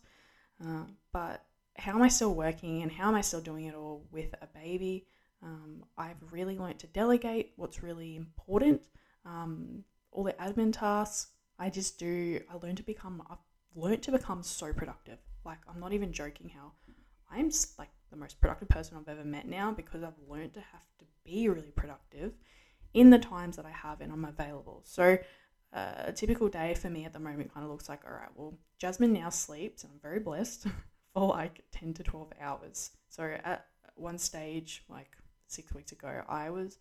Uh, 0.65 0.85
but 1.13 1.45
how 1.77 1.95
am 1.95 2.03
I 2.03 2.09
still 2.09 2.35
working 2.35 2.83
and 2.83 2.93
how 2.93 3.09
am 3.09 3.17
I 3.17 3.21
still 3.21 3.41
doing 3.41 3.67
it 3.67 3.75
all 3.75 4.07
with 4.13 4.33
a 4.41 4.47
baby? 4.47 5.09
Um, 5.45 5.85
I've 5.99 6.17
really 6.31 6.59
learned 6.59 6.79
to 6.81 6.87
delegate 6.89 7.53
what's 7.57 7.83
really 7.83 8.17
important. 8.17 8.83
Um, 9.27 9.85
all 10.11 10.25
the 10.25 10.33
admin 10.35 10.73
tasks 10.73 11.33
I 11.59 11.71
just 11.71 11.99
do. 11.99 12.41
I 12.51 12.57
learned 12.57 12.79
to 12.79 12.83
become. 12.83 13.23
I've 13.31 13.39
learned 13.75 14.03
to 14.05 14.13
become 14.13 14.43
so 14.43 14.73
productive. 14.73 15.19
Like 15.45 15.59
I'm 15.69 15.81
not 15.81 15.93
even 15.93 16.13
joking. 16.13 16.49
How 16.49 16.73
I'm 17.31 17.51
like 17.79 17.91
the 18.11 18.17
most 18.17 18.41
productive 18.41 18.69
person 18.69 18.97
I've 18.97 19.09
ever 19.09 19.25
met 19.25 19.47
now 19.47 19.73
because 19.73 20.03
I've 20.03 20.19
learned 20.29 20.55
to 20.55 20.61
have 20.61 20.87
to 20.99 21.05
be 21.25 21.49
really 21.49 21.73
productive 21.75 22.33
in 22.93 23.11
the 23.11 23.19
times 23.19 23.57
that 23.57 23.67
I 23.67 23.71
have 23.71 24.01
and 24.01 24.13
I'm 24.13 24.25
available. 24.25 24.83
So 24.85 25.19
uh, 25.73 25.93
a 25.99 26.13
typical 26.13 26.49
day 26.49 26.75
for 26.75 26.89
me 26.89 27.05
at 27.05 27.13
the 27.13 27.19
moment 27.19 27.53
kind 27.53 27.65
of 27.65 27.71
looks 27.71 27.89
like 27.89 28.05
all 28.07 28.13
right, 28.13 28.31
well, 28.35 28.55
Jasmine 28.79 29.13
now 29.13 29.31
sleeps 29.31 29.83
and 29.83 29.93
I'm 29.93 30.01
very 30.01 30.21
blessed 30.21 30.67
for 31.15 31.29
like 31.29 31.65
10 31.73 31.95
to 31.95 32.03
12 32.03 32.33
hours. 32.41 32.91
So 33.09 33.25
at 33.45 33.67
one 33.97 34.19
stage, 34.19 34.85
like 34.89 35.17
six 35.47 35.73
weeks 35.73 35.93
ago, 35.93 36.23
I 36.29 36.51
was 36.51 36.79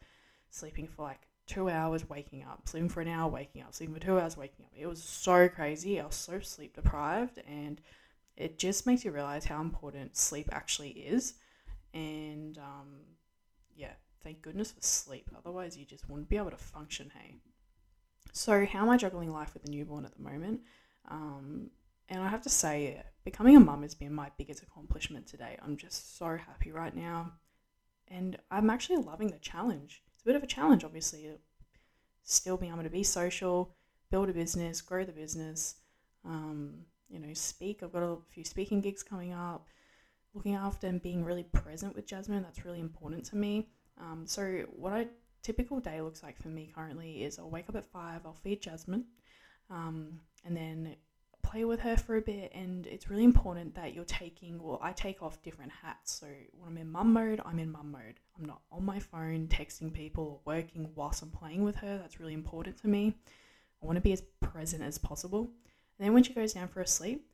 sleeping 0.49 0.87
for 0.87 1.03
like 1.03 1.27
two 1.47 1.69
hours, 1.69 2.09
waking 2.09 2.43
up, 2.43 2.67
sleeping 2.67 2.89
for 2.89 3.01
an 3.01 3.07
hour, 3.07 3.29
waking 3.29 3.61
up, 3.63 3.73
sleeping 3.73 3.95
for 3.95 4.01
two 4.01 4.19
hours, 4.19 4.37
waking 4.37 4.65
up. 4.65 4.71
It 4.77 4.87
was 4.87 5.03
so 5.03 5.49
crazy. 5.49 5.99
I 5.99 6.05
was 6.05 6.15
so 6.15 6.39
sleep 6.39 6.75
deprived 6.75 7.39
and 7.47 7.81
it 8.35 8.57
just 8.57 8.85
makes 8.85 9.05
you 9.05 9.11
realize 9.11 9.45
how 9.45 9.61
important 9.61 10.17
sleep 10.17 10.49
actually 10.51 10.91
is. 10.91 11.35
And 11.93 12.57
um, 12.57 13.01
yeah, 13.75 13.93
thank 14.23 14.41
goodness 14.41 14.71
for 14.71 14.81
sleep. 14.81 15.29
Otherwise, 15.37 15.77
you 15.77 15.85
just 15.85 16.09
wouldn't 16.09 16.29
be 16.29 16.37
able 16.37 16.51
to 16.51 16.57
function. 16.57 17.11
Hey. 17.15 17.35
So, 18.31 18.65
how 18.65 18.81
am 18.81 18.89
I 18.89 18.97
juggling 18.97 19.31
life 19.31 19.53
with 19.53 19.65
a 19.65 19.69
newborn 19.69 20.05
at 20.05 20.15
the 20.15 20.23
moment? 20.23 20.61
Um, 21.09 21.69
and 22.09 22.21
I 22.21 22.29
have 22.29 22.41
to 22.43 22.49
say, 22.49 23.03
becoming 23.23 23.55
a 23.55 23.59
mum 23.59 23.83
has 23.83 23.93
been 23.93 24.13
my 24.13 24.31
biggest 24.37 24.63
accomplishment 24.63 25.27
today. 25.27 25.57
I'm 25.63 25.77
just 25.77 26.17
so 26.17 26.37
happy 26.37 26.71
right 26.71 26.95
now. 26.95 27.33
And 28.13 28.37
I'm 28.51 28.69
actually 28.69 28.97
loving 28.97 29.29
the 29.29 29.39
challenge. 29.39 30.03
It's 30.13 30.21
a 30.21 30.25
bit 30.25 30.35
of 30.35 30.43
a 30.43 30.47
challenge, 30.47 30.83
obviously, 30.83 31.31
still 32.23 32.57
being 32.57 32.71
able 32.71 32.83
to 32.83 32.89
be 32.89 33.03
social, 33.03 33.75
build 34.11 34.29
a 34.29 34.33
business, 34.33 34.81
grow 34.81 35.03
the 35.03 35.11
business, 35.11 35.75
um, 36.23 36.75
you 37.09 37.19
know, 37.19 37.33
speak. 37.33 37.81
I've 37.81 37.91
got 37.91 38.03
a 38.03 38.17
few 38.29 38.43
speaking 38.43 38.81
gigs 38.81 39.01
coming 39.01 39.33
up. 39.33 39.67
Looking 40.35 40.55
after 40.55 40.87
and 40.87 41.01
being 41.01 41.23
really 41.23 41.43
present 41.43 41.95
with 41.95 42.07
Jasmine, 42.07 42.41
that's 42.43 42.65
really 42.65 42.79
important 42.79 43.23
to 43.25 43.35
me. 43.35 43.67
Um, 43.99 44.23
so, 44.25 44.65
what 44.75 44.93
a 44.93 45.07
typical 45.43 45.79
day 45.79 46.01
looks 46.01 46.23
like 46.23 46.41
for 46.41 46.47
me 46.47 46.71
currently 46.73 47.23
is 47.23 47.37
I'll 47.37 47.51
wake 47.51 47.69
up 47.69 47.75
at 47.75 47.91
five, 47.91 48.21
I'll 48.25 48.33
feed 48.33 48.61
Jasmine, 48.61 49.05
um, 49.69 50.19
and 50.43 50.57
then 50.57 50.95
play 51.53 51.65
with 51.65 51.79
her 51.81 51.95
for 51.95 52.15
a 52.15 52.21
bit. 52.21 52.51
And 52.55 52.87
it's 52.87 53.09
really 53.09 53.23
important 53.23 53.75
that 53.75 53.93
you're 53.93 54.05
taking, 54.05 54.61
well, 54.61 54.79
I 54.81 54.91
take 54.91 55.21
off 55.21 55.41
different 55.43 55.71
hats. 55.83 56.19
So, 56.19 56.27
when 56.57 56.69
I'm 56.69 56.77
in 56.77 56.91
mum 56.91 57.13
mode, 57.13 57.41
I'm 57.45 57.59
in 57.59 57.71
mum 57.71 57.91
mode. 57.91 58.19
I'm 58.37 58.45
not 58.45 58.61
on 58.71 58.83
my 58.83 58.99
phone 58.99 59.47
texting 59.47 59.93
people 59.93 60.41
or 60.45 60.53
working 60.53 60.89
whilst 60.95 61.21
I'm 61.21 61.29
playing 61.29 61.63
with 61.63 61.75
her. 61.77 61.97
That's 61.99 62.19
really 62.19 62.33
important 62.33 62.81
to 62.81 62.87
me. 62.87 63.15
I 63.81 63.85
want 63.85 63.97
to 63.97 64.01
be 64.01 64.13
as 64.13 64.23
present 64.41 64.81
as 64.81 64.97
possible. 64.97 65.41
And 65.99 66.07
then 66.07 66.13
when 66.13 66.23
she 66.23 66.33
goes 66.33 66.53
down 66.53 66.67
for 66.69 66.81
a 66.81 66.87
sleep, 66.87 67.27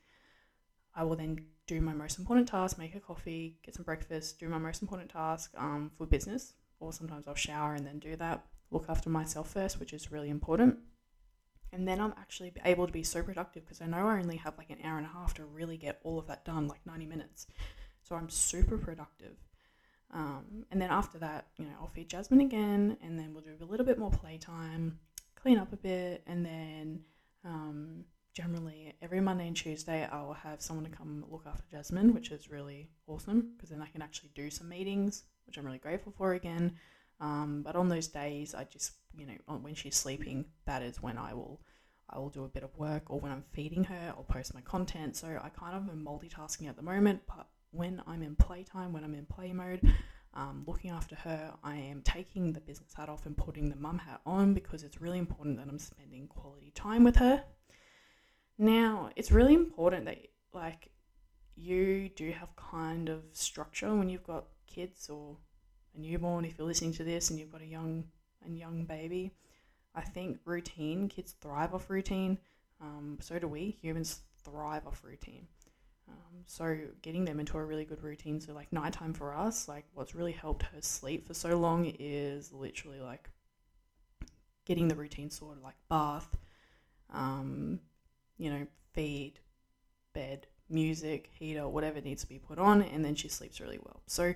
I 0.93 1.03
will 1.03 1.15
then 1.15 1.45
do 1.67 1.79
my 1.79 1.93
most 1.93 2.19
important 2.19 2.49
task, 2.49 2.77
make 2.77 2.93
her 2.93 2.99
coffee, 2.99 3.57
get 3.63 3.75
some 3.75 3.85
breakfast, 3.85 4.39
do 4.39 4.49
my 4.49 4.57
most 4.57 4.81
important 4.81 5.09
task 5.11 5.51
um, 5.57 5.91
for 5.97 6.05
business. 6.05 6.53
Or 6.81 6.91
sometimes 6.91 7.27
I'll 7.27 7.35
shower 7.35 7.75
and 7.75 7.85
then 7.85 7.99
do 7.99 8.15
that. 8.17 8.45
Look 8.71 8.85
after 8.89 9.09
myself 9.09 9.51
first, 9.51 9.79
which 9.79 9.93
is 9.93 10.11
really 10.11 10.29
important. 10.29 10.77
And 11.71 11.87
then 11.87 11.99
I'm 11.99 12.13
actually 12.17 12.51
able 12.65 12.87
to 12.87 12.93
be 12.93 13.03
so 13.03 13.21
productive 13.21 13.63
because 13.65 13.81
I 13.81 13.85
know 13.85 14.07
I 14.07 14.19
only 14.19 14.37
have 14.37 14.57
like 14.57 14.69
an 14.69 14.79
hour 14.83 14.97
and 14.97 15.05
a 15.05 15.09
half 15.09 15.33
to 15.35 15.45
really 15.45 15.77
get 15.77 15.99
all 16.03 16.17
of 16.17 16.27
that 16.27 16.45
done, 16.45 16.67
like 16.67 16.85
90 16.85 17.05
minutes. 17.05 17.47
So 18.01 18.15
I'm 18.15 18.29
super 18.29 18.77
productive. 18.77 19.35
Um, 20.11 20.65
and 20.71 20.81
then 20.81 20.89
after 20.89 21.19
that, 21.19 21.47
you 21.57 21.65
know, 21.65 21.71
I'll 21.79 21.87
feed 21.87 22.09
Jasmine 22.09 22.41
again, 22.41 22.97
and 23.03 23.19
then 23.19 23.33
we'll 23.33 23.43
do 23.43 23.55
a 23.61 23.65
little 23.65 23.85
bit 23.85 23.99
more 23.99 24.09
playtime, 24.09 24.99
clean 25.35 25.59
up 25.59 25.71
a 25.71 25.77
bit, 25.77 26.23
and 26.25 26.43
then 26.43 27.01
um, 27.45 28.05
generally 28.33 28.93
every 29.01 29.21
Monday 29.21 29.47
and 29.47 29.55
Tuesday 29.55 30.07
I 30.11 30.21
will 30.23 30.33
have 30.33 30.61
someone 30.61 30.85
to 30.85 30.91
come 30.91 31.25
look 31.29 31.45
after 31.45 31.63
Jasmine, 31.69 32.13
which 32.13 32.31
is 32.31 32.49
really 32.49 32.89
awesome 33.07 33.51
because 33.55 33.69
then 33.69 33.81
I 33.81 33.87
can 33.87 34.01
actually 34.01 34.31
do 34.33 34.49
some 34.49 34.69
meetings, 34.69 35.23
which 35.45 35.57
I'm 35.57 35.65
really 35.65 35.77
grateful 35.77 36.13
for 36.17 36.33
again. 36.33 36.75
Um, 37.19 37.61
but 37.63 37.75
on 37.75 37.89
those 37.89 38.07
days, 38.07 38.55
I 38.55 38.63
just 38.65 38.93
you 39.15 39.25
know 39.25 39.57
when 39.61 39.75
she's 39.75 39.95
sleeping, 39.95 40.45
that 40.65 40.81
is 40.81 41.01
when 41.01 41.17
I 41.17 41.33
will 41.33 41.61
I 42.09 42.17
will 42.19 42.29
do 42.29 42.43
a 42.43 42.47
bit 42.47 42.63
of 42.63 42.75
work, 42.77 43.09
or 43.09 43.19
when 43.19 43.31
I'm 43.31 43.43
feeding 43.51 43.83
her, 43.85 44.13
I'll 44.15 44.23
post 44.23 44.53
my 44.53 44.61
content. 44.61 45.15
So 45.15 45.27
I 45.27 45.49
kind 45.49 45.75
of 45.75 45.89
am 45.89 46.05
multitasking 46.05 46.67
at 46.67 46.75
the 46.75 46.83
moment, 46.83 47.21
but 47.27 47.47
when 47.71 48.01
I'm 48.07 48.23
in 48.23 48.35
playtime, 48.35 48.93
when 48.93 49.03
I'm 49.03 49.13
in 49.13 49.25
play 49.25 49.53
mode. 49.53 49.81
Um, 50.35 50.63
looking 50.67 50.91
after 50.91 51.15
her, 51.15 51.55
I 51.63 51.75
am 51.75 52.03
taking 52.03 52.53
the 52.53 52.59
business 52.59 52.93
hat 52.93 53.09
off 53.09 53.25
and 53.25 53.35
putting 53.35 53.67
the 53.67 53.75
mum 53.75 53.97
hat 53.97 54.21
on 54.27 54.53
because 54.53 54.83
it's 54.83 55.01
really 55.01 55.17
important 55.17 55.57
that 55.57 55.67
I'm 55.67 55.79
spending 55.79 56.27
quality 56.27 56.71
time 56.75 57.03
with 57.03 57.15
her 57.15 57.43
now, 58.59 59.09
it's 59.15 59.31
really 59.31 59.53
important 59.53 60.05
that 60.05 60.17
like 60.53 60.89
you 61.55 62.09
do 62.09 62.31
have 62.31 62.53
kind 62.57 63.07
of 63.07 63.23
structure 63.31 63.95
when 63.95 64.09
you've 64.09 64.27
got 64.27 64.45
kids 64.67 65.09
or 65.09 65.37
a 65.95 65.99
newborn 65.99 66.45
if 66.45 66.57
you're 66.57 66.67
listening 66.67 66.93
to 66.93 67.03
this 67.03 67.29
and 67.29 67.39
you've 67.39 67.51
got 67.51 67.61
a 67.61 67.65
young 67.65 68.05
and 68.45 68.57
young 68.57 68.85
baby. 68.85 69.31
I 69.95 70.01
think 70.01 70.39
routine, 70.45 71.07
kids 71.07 71.35
thrive 71.41 71.73
off 71.73 71.89
routine. 71.89 72.37
Um, 72.81 73.17
so 73.21 73.39
do 73.39 73.47
we. 73.47 73.77
Humans 73.81 74.21
thrive 74.43 74.87
off 74.87 75.03
routine. 75.03 75.47
Um, 76.07 76.43
so 76.45 76.77
getting 77.01 77.25
them 77.25 77.39
into 77.39 77.57
a 77.57 77.65
really 77.65 77.85
good 77.85 78.03
routine. 78.03 78.39
So 78.39 78.53
like 78.53 78.71
nighttime 78.71 79.13
for 79.13 79.35
us, 79.35 79.67
like 79.67 79.85
what's 79.93 80.15
really 80.15 80.31
helped 80.31 80.63
her 80.63 80.81
sleep 80.81 81.27
for 81.27 81.33
so 81.33 81.57
long 81.57 81.93
is 81.99 82.53
literally 82.53 82.99
like 82.99 83.29
getting 84.65 84.87
the 84.87 84.95
routine 84.95 85.29
sorted, 85.29 85.63
like 85.63 85.75
bath, 85.89 86.37
um, 87.11 87.79
you 88.37 88.51
know, 88.51 88.65
feed, 88.93 89.39
bed, 90.13 90.47
music, 90.69 91.29
heater, 91.33 91.67
whatever 91.67 91.99
needs 92.01 92.21
to 92.21 92.29
be 92.29 92.37
put 92.37 92.59
on, 92.59 92.83
and 92.83 93.03
then 93.03 93.15
she 93.15 93.27
sleeps 93.27 93.59
really 93.59 93.79
well. 93.81 94.01
So 94.05 94.33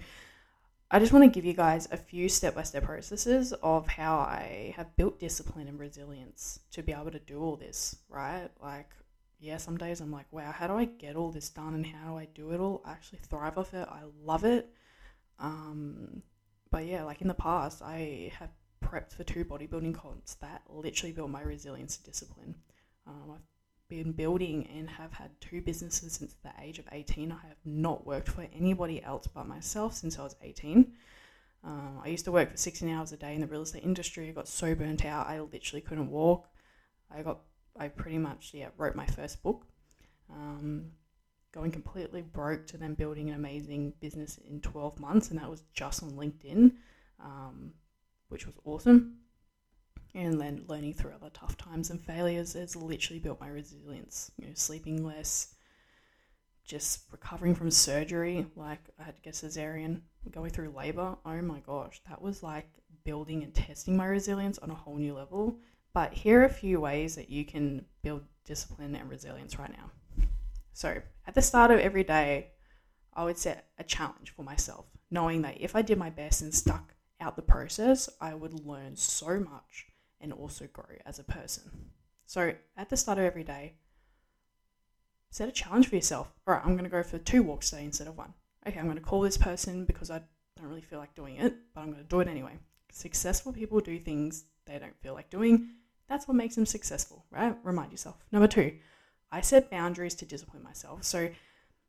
I 0.93 0.99
just 0.99 1.11
want 1.11 1.25
to 1.25 1.29
give 1.31 1.43
you 1.43 1.53
guys 1.53 1.87
a 1.91 1.97
few 1.97 2.29
step 2.29 2.53
by 2.53 2.61
step 2.61 2.83
processes 2.83 3.51
of 3.63 3.87
how 3.87 4.17
I 4.17 4.75
have 4.77 4.95
built 4.95 5.19
discipline 5.19 5.67
and 5.67 5.79
resilience 5.79 6.59
to 6.69 6.83
be 6.83 6.91
able 6.91 7.09
to 7.09 7.17
do 7.17 7.41
all 7.41 7.55
this, 7.55 7.95
right? 8.09 8.47
Like, 8.61 8.91
yeah, 9.39 9.57
some 9.57 9.75
days 9.75 10.01
I'm 10.01 10.11
like, 10.11 10.27
wow, 10.31 10.51
how 10.51 10.67
do 10.67 10.75
I 10.75 10.85
get 10.85 11.15
all 11.15 11.31
this 11.31 11.49
done 11.49 11.73
and 11.73 11.83
how 11.83 12.11
do 12.11 12.17
I 12.19 12.27
do 12.35 12.51
it 12.51 12.59
all? 12.59 12.83
I 12.85 12.91
actually 12.91 13.21
thrive 13.23 13.57
off 13.57 13.73
it. 13.73 13.87
I 13.89 14.01
love 14.23 14.45
it. 14.45 14.69
Um, 15.39 16.21
but 16.69 16.85
yeah, 16.85 17.03
like 17.05 17.21
in 17.21 17.27
the 17.27 17.33
past, 17.33 17.81
I 17.81 18.31
have 18.37 18.51
prepped 18.85 19.13
for 19.13 19.23
two 19.23 19.45
bodybuilding 19.45 19.95
comps 19.95 20.35
that 20.35 20.61
literally 20.69 21.11
built 21.11 21.31
my 21.31 21.41
resilience 21.41 21.97
and 21.97 22.05
discipline. 22.05 22.53
Um, 23.07 23.31
I've 23.33 23.52
been 24.01 24.11
building 24.11 24.67
and 24.75 24.89
have 24.89 25.13
had 25.13 25.29
two 25.39 25.61
businesses 25.61 26.13
since 26.13 26.35
the 26.41 26.51
age 26.61 26.79
of 26.79 26.85
18. 26.91 27.31
I 27.31 27.47
have 27.47 27.57
not 27.63 28.07
worked 28.07 28.29
for 28.29 28.47
anybody 28.55 29.03
else 29.03 29.27
but 29.27 29.47
myself 29.47 29.93
since 29.93 30.17
I 30.17 30.23
was 30.23 30.35
18. 30.41 30.91
Um, 31.63 32.01
I 32.03 32.07
used 32.07 32.25
to 32.25 32.31
work 32.31 32.51
for 32.51 32.57
16 32.57 32.89
hours 32.89 33.11
a 33.11 33.17
day 33.17 33.35
in 33.35 33.41
the 33.41 33.47
real 33.47 33.61
estate 33.61 33.83
industry. 33.83 34.29
I 34.29 34.31
got 34.31 34.47
so 34.47 34.73
burnt 34.73 35.05
out, 35.05 35.27
I 35.27 35.39
literally 35.39 35.81
couldn't 35.81 36.09
walk. 36.09 36.49
I 37.15 37.21
got, 37.21 37.41
I 37.77 37.87
pretty 37.87 38.17
much, 38.17 38.51
yeah, 38.53 38.69
wrote 38.77 38.95
my 38.95 39.05
first 39.05 39.43
book. 39.43 39.65
Um, 40.31 40.87
going 41.51 41.71
completely 41.71 42.23
broke 42.23 42.65
to 42.67 42.77
then 42.77 42.95
building 42.95 43.29
an 43.29 43.35
amazing 43.35 43.93
business 43.99 44.39
in 44.49 44.59
12 44.61 44.99
months, 44.99 45.29
and 45.29 45.39
that 45.39 45.49
was 45.49 45.63
just 45.73 46.01
on 46.01 46.11
LinkedIn, 46.13 46.71
um, 47.23 47.73
which 48.29 48.47
was 48.47 48.55
awesome 48.65 49.17
and 50.15 50.39
then 50.39 50.63
learning 50.67 50.93
through 50.93 51.11
other 51.11 51.29
tough 51.33 51.57
times 51.57 51.89
and 51.89 52.03
failures 52.03 52.53
has 52.53 52.75
literally 52.75 53.19
built 53.19 53.41
my 53.41 53.47
resilience. 53.47 54.31
You 54.37 54.47
know, 54.47 54.53
sleeping 54.53 55.03
less, 55.03 55.55
just 56.65 57.05
recovering 57.11 57.55
from 57.55 57.71
surgery. 57.71 58.45
Like 58.55 58.79
I 58.99 59.03
had 59.03 59.15
to 59.15 59.21
get 59.21 59.33
cesarean, 59.33 60.01
going 60.31 60.51
through 60.51 60.73
labor. 60.75 61.17
Oh 61.25 61.41
my 61.41 61.59
gosh, 61.59 62.01
that 62.07 62.21
was 62.21 62.43
like 62.43 62.67
building 63.03 63.43
and 63.43 63.53
testing 63.53 63.97
my 63.97 64.05
resilience 64.05 64.59
on 64.59 64.69
a 64.69 64.75
whole 64.75 64.97
new 64.97 65.13
level. 65.13 65.57
But 65.93 66.13
here 66.13 66.41
are 66.41 66.45
a 66.45 66.49
few 66.49 66.79
ways 66.79 67.15
that 67.15 67.29
you 67.29 67.45
can 67.45 67.85
build 68.01 68.23
discipline 68.45 68.95
and 68.95 69.09
resilience 69.09 69.59
right 69.59 69.71
now. 69.71 69.91
So 70.73 71.01
at 71.27 71.35
the 71.35 71.41
start 71.41 71.71
of 71.71 71.79
every 71.79 72.03
day, 72.03 72.51
I 73.13 73.23
would 73.23 73.37
set 73.37 73.67
a 73.77 73.83
challenge 73.83 74.33
for 74.35 74.43
myself, 74.43 74.85
knowing 75.11 75.43
that 75.43 75.61
if 75.61 75.75
I 75.75 75.83
did 75.83 75.99
my 75.99 76.09
best 76.09 76.41
and 76.41 76.53
stuck 76.53 76.95
out 77.21 77.35
the 77.35 77.43
process, 77.43 78.09
I 78.19 78.33
would 78.33 78.65
learn 78.65 78.95
so 78.95 79.39
much 79.39 79.87
and 80.23 80.33
also 80.33 80.67
grow 80.73 80.85
as 81.05 81.19
a 81.19 81.23
person. 81.23 81.63
So 82.25 82.53
at 82.77 82.89
the 82.89 82.97
start 82.97 83.19
of 83.19 83.25
every 83.25 83.43
day, 83.43 83.73
set 85.29 85.49
a 85.49 85.51
challenge 85.51 85.89
for 85.89 85.95
yourself. 85.95 86.31
All 86.47 86.55
right, 86.55 86.63
I'm 86.65 86.73
going 86.73 86.85
to 86.85 86.89
go 86.89 87.03
for 87.03 87.19
two 87.19 87.43
walks 87.43 87.69
today 87.69 87.83
instead 87.83 88.07
of 88.07 88.17
one. 88.17 88.33
Okay, 88.65 88.79
I'm 88.79 88.85
going 88.85 88.97
to 88.97 89.03
call 89.03 89.21
this 89.21 89.37
person 89.37 89.85
because 89.85 90.09
I 90.09 90.21
don't 90.57 90.69
really 90.69 90.81
feel 90.81 90.99
like 90.99 91.13
doing 91.13 91.35
it, 91.35 91.53
but 91.75 91.81
I'm 91.81 91.91
going 91.91 92.01
to 92.01 92.09
do 92.09 92.21
it 92.21 92.27
anyway. 92.27 92.57
Successful 92.91 93.51
people 93.51 93.79
do 93.81 93.99
things 93.99 94.45
they 94.65 94.79
don't 94.79 94.99
feel 95.01 95.13
like 95.13 95.29
doing. 95.29 95.69
That's 96.07 96.27
what 96.27 96.37
makes 96.37 96.55
them 96.55 96.65
successful, 96.65 97.25
right? 97.29 97.55
Remind 97.63 97.91
yourself. 97.91 98.23
Number 98.31 98.47
two, 98.47 98.77
I 99.31 99.41
set 99.41 99.69
boundaries 99.69 100.15
to 100.15 100.25
discipline 100.25 100.63
myself. 100.63 101.03
So 101.03 101.29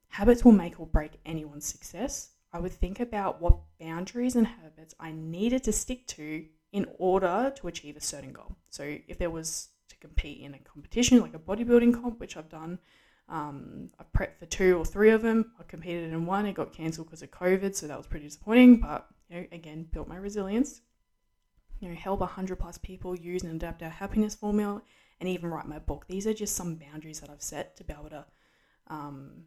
habits 0.08 0.44
will 0.44 0.52
make 0.52 0.80
or 0.80 0.86
break 0.86 1.12
anyone's 1.24 1.66
success. 1.66 2.30
I 2.52 2.58
would 2.58 2.72
think 2.72 3.00
about 3.00 3.40
what 3.40 3.58
boundaries 3.80 4.34
and 4.34 4.46
habits 4.46 4.94
I 4.98 5.12
needed 5.12 5.62
to 5.64 5.72
stick 5.72 6.06
to 6.08 6.46
in 6.74 6.88
order 6.98 7.52
to 7.54 7.68
achieve 7.68 7.96
a 7.96 8.00
certain 8.00 8.32
goal. 8.32 8.56
So 8.68 8.82
if 9.06 9.16
there 9.16 9.30
was 9.30 9.68
to 9.88 9.96
compete 9.98 10.40
in 10.40 10.54
a 10.54 10.58
competition 10.58 11.20
like 11.20 11.32
a 11.32 11.38
bodybuilding 11.38 11.94
comp, 11.94 12.18
which 12.18 12.36
I've 12.36 12.48
done, 12.48 12.80
um, 13.28 13.90
I 14.00 14.02
prepped 14.12 14.40
for 14.40 14.46
two 14.46 14.76
or 14.76 14.84
three 14.84 15.10
of 15.10 15.22
them. 15.22 15.52
I 15.60 15.62
competed 15.62 16.12
in 16.12 16.26
one. 16.26 16.46
It 16.46 16.54
got 16.54 16.72
cancelled 16.72 17.06
because 17.06 17.22
of 17.22 17.30
COVID, 17.30 17.76
so 17.76 17.86
that 17.86 17.96
was 17.96 18.08
pretty 18.08 18.26
disappointing. 18.26 18.80
But 18.80 19.06
you 19.30 19.36
know, 19.36 19.46
again, 19.52 19.86
built 19.92 20.08
my 20.08 20.16
resilience. 20.16 20.80
You 21.78 21.90
know, 21.90 21.94
help 21.94 22.20
hundred 22.22 22.56
plus 22.58 22.76
people 22.78 23.16
use 23.16 23.44
and 23.44 23.54
adapt 23.54 23.82
our 23.84 23.88
happiness 23.88 24.34
formula, 24.34 24.82
and 25.20 25.28
even 25.28 25.50
write 25.50 25.68
my 25.68 25.78
book. 25.78 26.06
These 26.08 26.26
are 26.26 26.34
just 26.34 26.56
some 26.56 26.74
boundaries 26.74 27.20
that 27.20 27.30
I've 27.30 27.40
set 27.40 27.76
to 27.76 27.84
be 27.84 27.92
able 27.92 28.10
to, 28.10 28.26
um, 28.88 29.44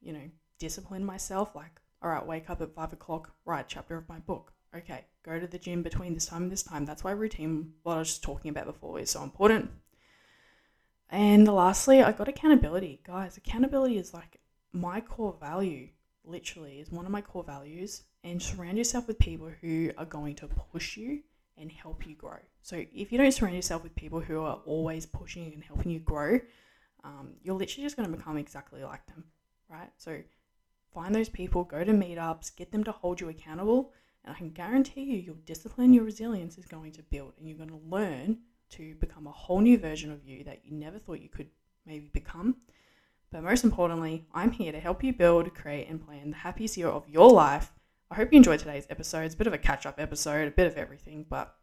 you 0.00 0.14
know, 0.14 0.30
discipline 0.58 1.04
myself. 1.04 1.54
Like, 1.54 1.80
all 2.00 2.08
right, 2.08 2.26
wake 2.26 2.48
up 2.48 2.62
at 2.62 2.74
five 2.74 2.94
o'clock, 2.94 3.34
write 3.44 3.66
a 3.66 3.68
chapter 3.68 3.98
of 3.98 4.08
my 4.08 4.20
book. 4.20 4.54
Okay, 4.76 5.04
go 5.24 5.38
to 5.38 5.46
the 5.46 5.58
gym 5.58 5.82
between 5.82 6.14
this 6.14 6.26
time 6.26 6.44
and 6.44 6.52
this 6.52 6.62
time. 6.62 6.84
That's 6.84 7.02
why 7.02 7.12
routine, 7.12 7.72
what 7.82 7.94
I 7.94 7.98
was 7.98 8.08
just 8.08 8.22
talking 8.22 8.50
about 8.50 8.66
before, 8.66 8.98
is 9.00 9.10
so 9.10 9.22
important. 9.22 9.70
And 11.08 11.46
lastly, 11.46 12.02
I 12.02 12.12
got 12.12 12.28
accountability. 12.28 13.00
Guys, 13.04 13.36
accountability 13.36 13.96
is 13.96 14.12
like 14.12 14.40
my 14.72 15.00
core 15.00 15.36
value, 15.40 15.88
literally, 16.24 16.80
is 16.80 16.90
one 16.90 17.06
of 17.06 17.12
my 17.12 17.20
core 17.20 17.44
values. 17.44 18.02
And 18.24 18.42
surround 18.42 18.76
yourself 18.76 19.06
with 19.06 19.18
people 19.20 19.50
who 19.60 19.92
are 19.96 20.04
going 20.04 20.34
to 20.36 20.48
push 20.48 20.96
you 20.96 21.20
and 21.56 21.70
help 21.70 22.06
you 22.06 22.14
grow. 22.16 22.38
So 22.62 22.84
if 22.92 23.12
you 23.12 23.18
don't 23.18 23.32
surround 23.32 23.54
yourself 23.54 23.82
with 23.82 23.94
people 23.94 24.20
who 24.20 24.42
are 24.42 24.60
always 24.66 25.06
pushing 25.06 25.52
and 25.54 25.62
helping 25.62 25.92
you 25.92 26.00
grow, 26.00 26.40
um, 27.04 27.34
you're 27.42 27.54
literally 27.54 27.84
just 27.84 27.96
going 27.96 28.10
to 28.10 28.16
become 28.16 28.36
exactly 28.36 28.82
like 28.82 29.06
them, 29.06 29.24
right? 29.68 29.90
So 29.96 30.18
find 30.92 31.14
those 31.14 31.28
people, 31.28 31.62
go 31.62 31.84
to 31.84 31.92
meetups, 31.92 32.56
get 32.56 32.72
them 32.72 32.82
to 32.84 32.92
hold 32.92 33.20
you 33.20 33.28
accountable, 33.28 33.92
and 34.26 34.34
I 34.34 34.38
can 34.38 34.50
guarantee 34.50 35.02
you, 35.02 35.18
your 35.18 35.36
discipline, 35.46 35.94
your 35.94 36.04
resilience 36.04 36.58
is 36.58 36.66
going 36.66 36.92
to 36.92 37.02
build, 37.04 37.34
and 37.38 37.48
you're 37.48 37.56
going 37.56 37.70
to 37.70 37.80
learn 37.88 38.38
to 38.70 38.94
become 38.96 39.26
a 39.26 39.32
whole 39.32 39.60
new 39.60 39.78
version 39.78 40.10
of 40.10 40.24
you 40.24 40.42
that 40.44 40.62
you 40.64 40.72
never 40.72 40.98
thought 40.98 41.20
you 41.20 41.28
could 41.28 41.48
maybe 41.86 42.10
become. 42.12 42.56
But 43.30 43.44
most 43.44 43.64
importantly, 43.64 44.26
I'm 44.34 44.50
here 44.50 44.72
to 44.72 44.80
help 44.80 45.04
you 45.04 45.12
build, 45.12 45.54
create, 45.54 45.88
and 45.88 46.04
plan 46.04 46.30
the 46.30 46.36
happiest 46.36 46.76
year 46.76 46.88
of 46.88 47.08
your 47.08 47.30
life. 47.30 47.72
I 48.10 48.16
hope 48.16 48.32
you 48.32 48.36
enjoyed 48.36 48.58
today's 48.58 48.86
episode. 48.90 49.24
It's 49.24 49.34
a 49.34 49.38
bit 49.38 49.46
of 49.46 49.52
a 49.52 49.58
catch 49.58 49.86
up 49.86 50.00
episode, 50.00 50.48
a 50.48 50.50
bit 50.50 50.66
of 50.66 50.76
everything, 50.76 51.24
but 51.28 51.56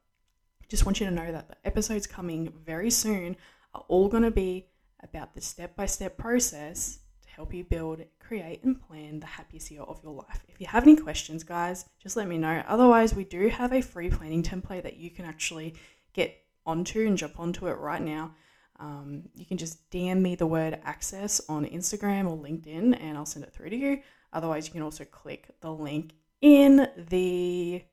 just 0.70 0.86
want 0.86 1.00
you 1.00 1.06
to 1.06 1.12
know 1.12 1.32
that 1.32 1.50
the 1.50 1.58
episodes 1.66 2.08
coming 2.08 2.52
very 2.66 2.90
soon 2.90 3.36
are 3.74 3.84
all 3.90 4.08
going 4.08 4.24
to 4.24 4.32
be 4.32 4.68
about 5.04 5.36
the 5.36 5.42
step 5.42 5.76
by 5.76 5.86
step 5.86 6.18
process 6.18 7.00
help 7.36 7.54
you 7.54 7.64
build, 7.64 8.04
create, 8.20 8.64
and 8.64 8.80
plan 8.80 9.20
the 9.20 9.26
happiest 9.26 9.72
year 9.72 9.82
of 9.82 10.02
your 10.04 10.14
life. 10.14 10.44
If 10.48 10.62
you 10.62 10.68
have 10.68 10.84
any 10.84 10.96
questions, 10.96 11.44
guys, 11.44 11.86
just 12.00 12.16
let 12.16 12.28
me 12.28 12.38
know. 12.38 12.64
Otherwise, 12.68 13.16
we 13.16 13.24
do 13.24 13.48
have 13.50 13.74
a 13.74 13.82
free 13.82 14.10
planning 14.10 14.44
template 14.44 14.84
that 14.84 14.98
you 14.98 15.10
can 15.10 15.26
actually 15.26 15.76
get 16.14 16.40
onto 16.66 17.08
and 17.08 17.18
jump 17.18 17.40
onto 17.40 17.68
it 17.68 17.74
right 17.74 18.02
now, 18.02 18.34
um, 18.80 19.24
you 19.36 19.46
can 19.46 19.58
just 19.58 19.90
DM 19.92 20.22
me 20.22 20.36
the 20.36 20.48
word 20.48 20.80
access 20.84 21.42
on 21.48 21.66
Instagram 21.66 22.30
or 22.30 22.38
LinkedIn 22.38 23.00
and 23.00 23.18
I'll 23.18 23.26
send 23.26 23.46
it 23.46 23.54
through 23.54 23.70
to 23.70 23.76
you. 23.76 24.00
Otherwise, 24.32 24.68
you 24.68 24.74
can 24.74 24.82
also 24.82 25.06
click 25.06 25.50
the 25.62 25.72
link 25.72 26.14
in 26.42 26.88
the 27.10 27.84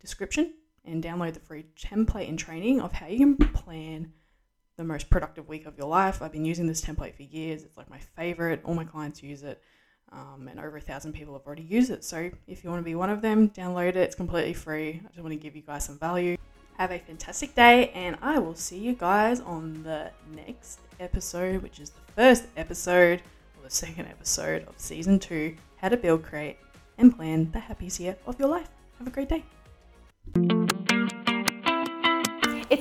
description 0.00 0.54
and 0.84 1.02
download 1.02 1.34
the 1.34 1.40
free 1.40 1.64
template 1.80 2.28
and 2.28 2.38
training 2.38 2.80
of 2.80 2.92
how 2.92 3.06
you 3.06 3.18
can 3.18 3.36
plan 3.36 4.12
the 4.76 4.84
most 4.84 5.10
productive 5.10 5.48
week 5.48 5.66
of 5.66 5.76
your 5.78 5.88
life. 5.88 6.22
I've 6.22 6.32
been 6.32 6.44
using 6.44 6.66
this 6.66 6.80
template 6.80 7.14
for 7.14 7.22
years. 7.22 7.62
It's 7.62 7.76
like 7.76 7.90
my 7.90 7.98
favorite. 7.98 8.60
All 8.64 8.74
my 8.74 8.84
clients 8.84 9.22
use 9.22 9.42
it. 9.42 9.62
Um, 10.12 10.48
and 10.48 10.60
over 10.60 10.76
a 10.76 10.80
thousand 10.80 11.12
people 11.12 11.34
have 11.34 11.46
already 11.46 11.62
used 11.62 11.90
it. 11.90 12.04
So 12.04 12.30
if 12.46 12.62
you 12.62 12.70
want 12.70 12.80
to 12.80 12.84
be 12.84 12.94
one 12.94 13.10
of 13.10 13.22
them, 13.22 13.50
download 13.50 13.88
it. 13.88 13.96
It's 13.96 14.14
completely 14.14 14.52
free. 14.52 15.00
I 15.04 15.08
just 15.08 15.20
want 15.20 15.32
to 15.32 15.36
give 15.36 15.56
you 15.56 15.62
guys 15.62 15.84
some 15.84 15.98
value. 15.98 16.36
Have 16.78 16.90
a 16.90 16.98
fantastic 16.98 17.54
day, 17.54 17.90
and 17.90 18.16
I 18.20 18.40
will 18.40 18.56
see 18.56 18.78
you 18.78 18.94
guys 18.94 19.40
on 19.40 19.84
the 19.84 20.10
next 20.34 20.80
episode, 20.98 21.62
which 21.62 21.78
is 21.78 21.90
the 21.90 22.00
first 22.16 22.46
episode 22.56 23.22
or 23.56 23.62
the 23.62 23.70
second 23.70 24.06
episode 24.06 24.66
of 24.66 24.74
season 24.76 25.20
two 25.20 25.56
How 25.76 25.88
to 25.88 25.96
Build, 25.96 26.24
Create, 26.24 26.58
and 26.98 27.14
Plan 27.14 27.50
the 27.52 27.60
Happiest 27.60 28.00
Year 28.00 28.16
of 28.26 28.40
Your 28.40 28.48
Life. 28.48 28.68
Have 28.98 29.06
a 29.06 29.10
great 29.10 29.28
day. 29.28 30.73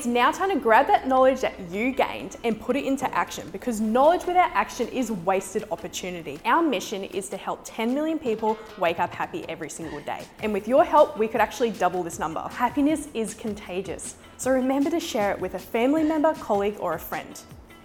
It's 0.04 0.08
now 0.10 0.34
time 0.34 0.50
to 0.50 0.58
grab 0.58 0.88
that 0.88 1.08
knowledge 1.08 1.39
that 1.39 1.58
you 1.72 1.94
gained 1.94 2.36
and 2.44 2.60
put 2.60 2.76
it 2.76 2.84
into 2.84 3.10
action 3.16 3.50
because 3.52 3.80
knowledge 3.80 4.26
without 4.26 4.52
action 4.54 4.89
is 4.89 5.10
wasted 5.10 5.63
opportunity. 5.72 6.42
Our 6.44 6.62
mission 6.62 7.06
is 7.06 7.30
to 7.30 7.38
help 7.38 7.62
10 7.63 7.94
million 7.94 8.20
people 8.20 8.58
wake 8.78 9.00
up 9.00 9.13
happy 9.13 9.46
every 9.48 9.70
single 9.70 10.02
day. 10.02 10.26
And 10.42 10.52
with 10.52 10.68
your 10.68 10.84
help, 10.84 11.18
we 11.18 11.30
could 11.30 11.39
actually 11.39 11.72
double 11.72 12.04
this 12.04 12.20
number. 12.20 12.42
Happiness 12.42 13.08
is 13.13 13.34
contagious. 13.34 14.18
So 14.36 14.52
remember 14.52 14.89
to 14.89 15.00
share 15.00 15.32
it 15.32 15.39
with 15.39 15.54
a 15.54 15.60
family 15.60 16.04
member, 16.04 16.34
colleague, 16.34 16.76
or 16.82 16.96
a 16.96 17.00
friend. 17.00 17.39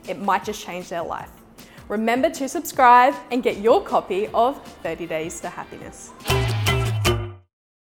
It 0.09 0.19
might 0.19 0.45
just 0.45 0.61
change 0.61 0.89
their 0.89 1.05
life. 1.05 1.31
Remember 1.87 2.31
to 2.31 2.49
subscribe 2.49 3.15
and 3.31 3.45
get 3.45 3.59
your 3.59 3.81
copy 3.81 4.27
of 4.35 4.61
30 4.83 5.07
Days 5.07 5.41
to 5.43 5.49
Happiness. 5.49 6.11